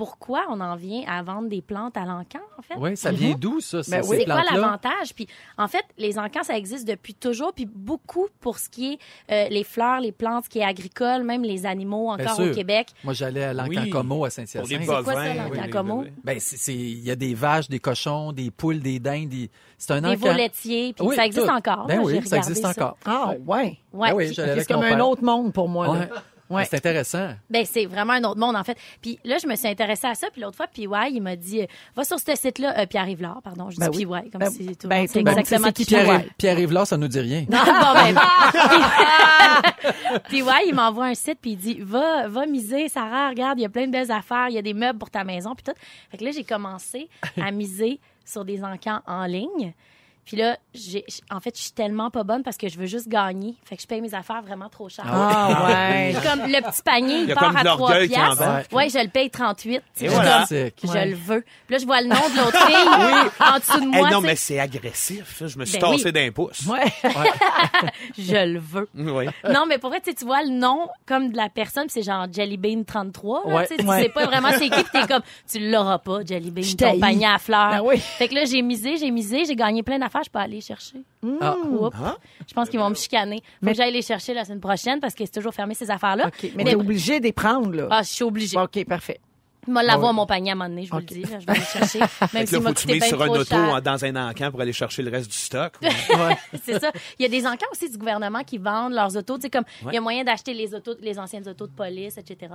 [0.00, 2.72] pourquoi on en vient à vendre des plantes à l'encan en fait?
[2.78, 4.16] Oui, ça vient d'où, ça, Ben oui.
[4.20, 5.14] C'est quoi l'avantage?
[5.14, 5.26] Puis
[5.58, 8.98] en fait, les encans, ça existe depuis toujours, puis beaucoup pour ce qui est
[9.30, 12.88] euh, les fleurs, les plantes, ce qui est agricole, même les animaux encore au Québec.
[13.04, 14.66] Moi, j'allais à l'Ancancomo à Saint-Hyacinthe.
[14.66, 16.10] C'est quoi ça, oui, oui, oui.
[16.24, 19.28] Ben, c'est, il y a des vaches, des cochons, des poules, des dindes.
[19.28, 20.28] des- C'est un Des encan.
[20.30, 21.52] veaux laitiers, puis Oui, ça existe tout.
[21.52, 21.86] encore.
[21.86, 22.70] Ben oui, ça existe ça.
[22.70, 22.96] encore.
[23.04, 23.78] Ah, ouais.
[23.92, 24.10] Ouais.
[24.10, 25.94] Ben oui, C'est comme un autre monde pour moi.
[25.98, 26.08] là.
[26.50, 26.56] Ouais.
[26.56, 26.66] Ouais.
[26.68, 27.30] C'est intéressant.
[27.48, 28.76] Ben, c'est vraiment un autre monde, en fait.
[29.00, 30.26] Puis là, je me suis intéressée à ça.
[30.32, 33.40] Puis l'autre fois, PY, il m'a dit, euh, va sur ce site-là, euh, Pierre Rivard,
[33.42, 34.20] pardon, je Ben dis oui.
[34.22, 36.08] PY, comme Ben, si tout ben, sait exactement c'est qui Pierre PY.
[36.08, 37.44] Pierre, Pierre Yves ça nous dit rien.
[37.50, 38.14] Non, bon, ben,
[40.28, 43.62] puis ouais, il m'envoie un site puis il dit va va miser Sarah, regarde, il
[43.62, 45.64] y a plein de belles affaires, il y a des meubles pour ta maison puis
[45.64, 45.78] tout.
[46.10, 47.08] Fait que là j'ai commencé
[47.40, 49.72] à miser sur des encans en ligne.
[50.30, 53.08] Puis là, j'ai, en fait, je suis tellement pas bonne parce que je veux juste
[53.08, 53.56] gagner.
[53.64, 55.04] Fait que je paye mes affaires vraiment trop cher.
[55.08, 56.14] Ah, ouais.
[56.22, 58.72] Comme le petit panier, Il part à de 3 l'orgueil qui piastres.
[58.72, 59.80] Ouais, je le paye 38.
[59.80, 60.46] Tu sais, Et je voilà.
[60.48, 61.06] Ouais.
[61.06, 61.40] le veux.
[61.66, 64.08] Puis là, je vois le nom de l'autre fille en dessous de moi.
[64.10, 65.42] non, mais c'est agressif.
[65.44, 66.12] Je me suis Ben tassé oui.
[66.12, 66.64] d'un pouce.
[66.68, 66.84] Ouais.
[68.18, 68.88] Je le veux.
[68.94, 69.26] Oui.
[69.52, 71.94] Non, mais pour vrai, tu sais, tu vois le nom comme de la personne, puis
[71.94, 73.42] c'est genre Jelly Bean 33.
[73.46, 73.66] Là, Ouais.
[73.66, 73.96] tu sais, Ouais.
[73.98, 76.76] tu sais pas vraiment c'est qui, puis t'es comme, tu l'auras pas, Jelly Bean, Je
[76.76, 77.70] ton panier à fleurs.
[77.70, 77.98] Ben oui.
[77.98, 80.60] Fait que là, j'ai misé, j'ai misé, j'ai gagné plein d'affaires, je peux aller les
[80.60, 80.98] chercher.
[81.40, 81.56] Ah.
[82.46, 83.36] Je pense qu'ils vont me chicaner.
[83.42, 85.90] Faut Mais- que j'aille les chercher la semaine prochaine parce que c'est toujours fermé ces
[85.90, 86.28] affaires-là.
[86.28, 86.52] OK.
[86.56, 87.88] Mais t'es obligé de les prendre, là.
[87.90, 88.58] Ah, je suis obligée.
[88.58, 89.20] OK, parfait.
[89.68, 91.10] Je vais l'avoir mon panier à un moment donné, je vous Ok.
[91.10, 91.22] le dis.
[91.22, 91.98] je vais aller le chercher.
[92.32, 93.82] Même s'il là, m'a coûté bien sur un auto cher.
[93.82, 95.74] dans un encan pour aller chercher le reste du stock.
[96.64, 96.90] c'est ça.
[97.18, 99.36] Il y a des encans aussi du gouvernement qui vendent leurs autos.
[99.36, 102.16] Tu sais, comme, il y a moyen d'acheter les autos, les anciennes autos de police,
[102.16, 102.54] etc.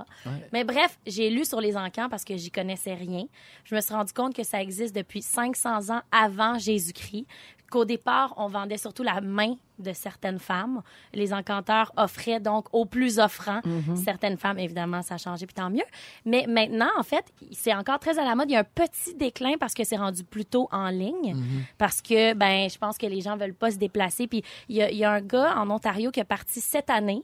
[0.52, 3.26] Mais bref, j'ai lu sur les encans parce que j'y connaissais rien.
[3.64, 7.24] Je me suis rendu compte que ça existe depuis 500 ans avant Jésus-Christ.
[7.70, 10.82] Qu'au départ, on vendait surtout la main de certaines femmes.
[11.12, 13.60] Les encanteurs offraient donc aux plus offrants.
[13.96, 15.84] Certaines femmes, évidemment, ça a changé, puis tant mieux.
[16.24, 18.50] Mais maintenant, en fait, c'est encore très à la mode.
[18.50, 21.36] Il y a un petit déclin parce que c'est rendu plutôt en ligne.
[21.78, 24.26] Parce que, ben, je pense que les gens veulent pas se déplacer.
[24.26, 27.22] Puis il y y a un gars en Ontario qui a parti cette année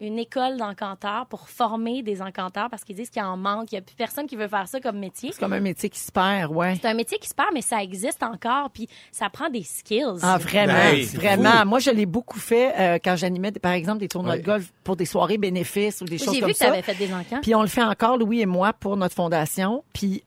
[0.00, 3.70] une école d'encanteurs pour former des encanteurs parce qu'ils disent qu'il en manque.
[3.72, 5.30] Il n'y a plus personne qui veut faire ça comme métier.
[5.32, 6.76] C'est comme un métier qui se perd, ouais.
[6.80, 10.20] C'est un métier qui se perd, mais ça existe encore, puis ça prend des skills.
[10.22, 11.66] Ah, vraiment, Ben, vraiment.
[11.66, 14.96] Moi, je l'ai beaucoup fait euh, quand j'animais, par exemple, des tournois de golf pour
[14.96, 16.72] des soirées bénéfices ou des choses J'ai comme vu que tu ça.
[16.72, 17.40] avais fait des encans.
[17.42, 19.84] Puis on le fait encore, Louis et moi, pour notre fondation.
[19.92, 20.24] Puis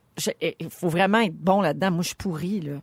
[0.59, 1.91] il faut vraiment être bon là-dedans.
[1.91, 2.73] Moi, je suis pourrie, là.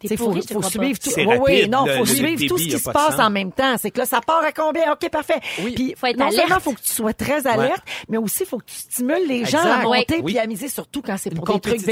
[0.00, 1.22] T'es Tu sais, pourrie, faut, je te faut suivre pas.
[1.24, 1.30] tout.
[1.30, 3.52] Oui, oui, non, le- faut le suivre débit, tout ce qui se passe en même
[3.52, 3.76] temps.
[3.78, 4.92] C'est que là, ça part à combien?
[4.92, 5.40] OK, parfait.
[5.62, 5.72] Oui.
[5.74, 6.40] Puis Faut être non alerte.
[6.40, 9.58] seulement faut que tu sois très alerte, mais aussi faut que tu stimules les gens
[9.58, 9.70] Exact.
[9.80, 10.22] à monter Oui.
[10.22, 10.38] puis Oui.
[10.38, 11.86] à miser, surtout quand c'est Une pour des trucs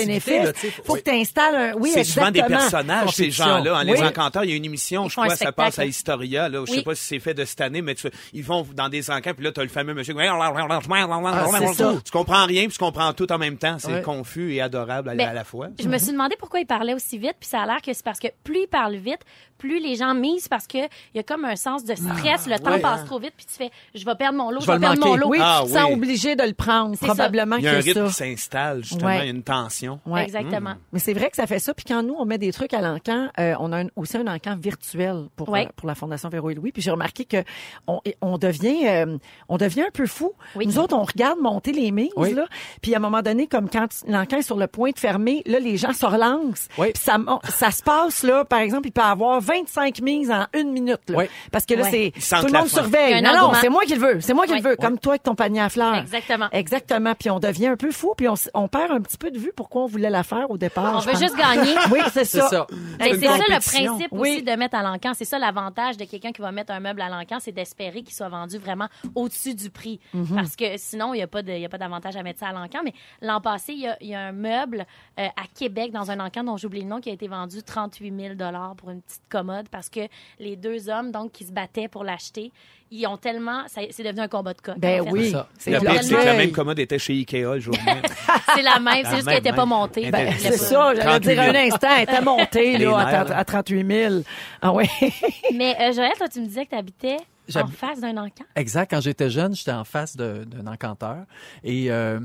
[0.45, 1.03] là, sais, faut oui.
[1.03, 1.73] que tu installes un...
[1.79, 2.59] Oui, c'est souvent des exactement.
[2.61, 3.77] personnages, ces gens-là.
[3.77, 6.49] hein, Les encanteurs, il y a une émission, je crois, ça passe à Historia.
[6.49, 8.89] Là, Je sais pas si c'est fait de cette année, mais tu- ils vont dans
[8.89, 10.15] des encans, puis là, tu as le fameux monsieur.
[11.75, 12.01] ça.
[12.05, 13.77] tu comprends rien, puis tu comprends tout en même temps.
[13.79, 15.68] C'est confus et adorable à, Ben, à la fois.
[15.78, 18.05] Je me suis demandé pourquoi il parlait aussi vite, puis ça a l'air que c'est
[18.05, 19.20] parce que plus il parle vite,
[19.59, 22.59] plus les gens misent parce que il y a comme un sens de stress, le
[22.59, 22.80] temps ouais.
[22.80, 25.05] passe trop vite, puis tu fais je vais perdre mon lot, je, Je vais perdre
[25.05, 25.28] mon lot.
[25.28, 25.95] Oui, Ah, tu te sens oui.
[25.95, 26.95] obligé de le prendre.
[26.97, 27.14] C'est ça.
[27.14, 28.07] Probablement Il y a un que rythme ça.
[28.09, 29.18] qui s'installe, justement, Ouais.
[29.18, 30.01] il y a une tension.
[30.07, 30.22] Ouais.
[30.22, 30.74] Exactement.
[30.93, 31.74] Mais c'est vrai que ça fait ça.
[31.74, 34.26] Puis quand nous, on met des trucs à l'encan, euh, on a un- aussi un
[34.28, 35.66] encan virtuel pour, Ouais.
[35.66, 36.70] euh, pour la Fondation Véro et Louis.
[36.70, 37.39] Puis j'ai remarqué que
[37.89, 39.18] on, on devient euh,
[39.49, 40.32] on devient un peu fou.
[40.55, 40.66] Oui.
[40.66, 42.32] Nous autres, on regarde monter les mises, Oui.
[42.32, 42.47] là.
[42.80, 45.76] Puis à un moment donné, comme quand l'encan est sur le pointe fermée, là, les
[45.76, 46.68] gens se relancent.
[46.79, 46.93] Oui.
[46.93, 51.01] Puis ça, se passe, là, par exemple, il peut avoir 25 mises en une minute.
[51.09, 51.24] Là, Oui.
[51.51, 53.20] Parce que là, c'est tout le monde surveille.
[53.20, 54.20] Non, non, c'est moi qui le veux.
[54.20, 54.61] C'est moi qui Oui.
[54.62, 54.76] le veux.
[54.76, 55.97] Comme toi avec ton panier à fleurs.
[55.97, 56.47] Exactement.
[56.53, 57.14] Exactement.
[57.18, 59.83] Puis on devient un peu fou, puis on, perd un petit peu de vue pourquoi
[59.83, 60.95] on voulait la faire au départ.
[60.95, 61.20] On veut pense.
[61.20, 61.74] juste gagner.
[61.91, 62.66] Oui, c'est C'est ça.
[63.01, 63.87] Ben, c'est ça le compétition.
[63.97, 64.31] principe Oui.
[64.35, 65.12] aussi de mettre à l'encan.
[65.16, 68.14] C'est ça l'avantage de quelqu'un qui va mettre un meuble à l'encan, c'est d'espérer qu'il
[68.14, 69.99] soit vendu vraiment au-dessus du prix.
[70.14, 70.37] Mhm.
[70.37, 72.39] Parce que sinon, il n'y a pas de- il y a pas d'avantage à mettre
[72.41, 72.81] ça à l'encan.
[72.85, 76.11] Mais l'an passé, il y a, il y a un meuble euh, à Québec dans
[76.11, 78.35] un encan dont j'oublie le nom qui a été vendu 38 000
[78.77, 80.01] pour une petite commode parce que
[80.39, 82.53] les deux hommes donc qui se battaient pour l'acheter,
[82.91, 84.79] ils ont tellement, ça- c'est devenu un combat de coq.
[84.79, 85.11] Ben en fait.
[85.11, 85.31] oui.
[85.31, 85.49] ça.
[85.59, 88.03] C'est que la même commode était chez Ikea le jour même.
[88.55, 90.11] C'est la même, c'est La juste qu'elle n'était pas montée.
[90.11, 91.66] Ben, c'est ça, j'allais 38 dire un 000.
[91.66, 93.39] instant, elle était montée là, à, nerfs, trente- là.
[93.39, 94.14] à 38 000.
[94.62, 94.85] Ah oui.
[95.55, 97.16] Mais euh, Joël, toi, tu me disais que tu habitais
[97.55, 98.45] en face d'un encan.
[98.57, 98.91] Exact.
[98.91, 101.25] Quand j'étais jeune, j'étais en face de- d'un encanteur.
[101.62, 102.21] Et euh,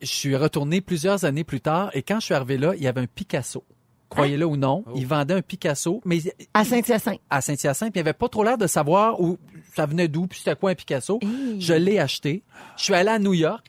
[0.00, 1.90] je suis retourné plusieurs années plus tard.
[1.94, 3.64] Et quand je suis arrivé là, il y avait un Picasso.
[4.08, 6.18] Croyez-le ou non, il vendait un Picasso, mais
[6.54, 7.20] À Saint-Hyacinthe.
[7.28, 9.36] à Saint-Hyacinthe, puis il avait pas trop l'air de savoir où
[9.74, 11.18] ça venait d'où, puis c'était quoi un Picasso.
[11.58, 12.44] Je l'ai acheté.
[12.76, 13.66] Je suis allé à New York.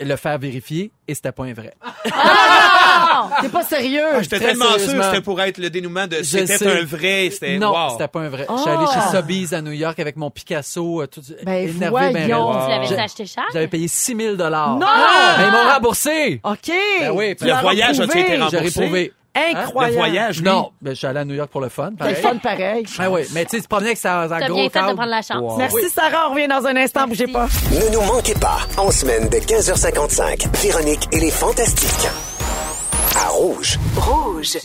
[0.00, 1.72] Le faire vérifier et c'était pas un vrai.
[3.40, 4.02] T'es pas sérieux.
[4.14, 7.28] Ah, J'étais tellement sûr que c'était pour être le dénouement de c'était un vrai.
[7.32, 7.90] C'était Non, wow.
[7.92, 8.46] c'était pas un vrai.
[8.50, 12.12] Je suis allé chez Sobeys à New York avec mon Picasso, euh, tout Ben, énervé,
[12.12, 12.48] ben voyons.
[12.50, 12.62] raide.
[12.64, 13.44] Tu l'avais J'ai- acheté cher?
[13.52, 14.78] J'avais payé 6 000 dollars.
[14.78, 14.86] Non!
[14.86, 16.40] Ben, ils m'ont remboursé.
[16.42, 16.72] OK.
[17.00, 18.20] Ben oui, Tu le voyage a-tu retrouvé.
[18.24, 18.80] été J'ai remboursé?
[18.80, 19.12] réprouvé.
[19.34, 19.94] Incroyable.
[19.94, 20.44] Le voyage, lui?
[20.44, 21.90] Non, ben, je suis allé à New York pour le fun.
[22.00, 22.84] C'est le fun pareil.
[22.98, 25.06] Ah oui, mais tu sais, tu promenais avec sa, sa gros bien fait de prendre
[25.06, 25.40] la chance.
[25.40, 25.56] Wow.
[25.58, 27.48] Merci Sarah, on revient dans un instant, bougez pas.
[27.72, 32.08] Ne nous manquez pas, en semaine de 15h55, Véronique et les Fantastiques.
[33.16, 33.78] À Rouge.
[33.96, 34.58] Rouge.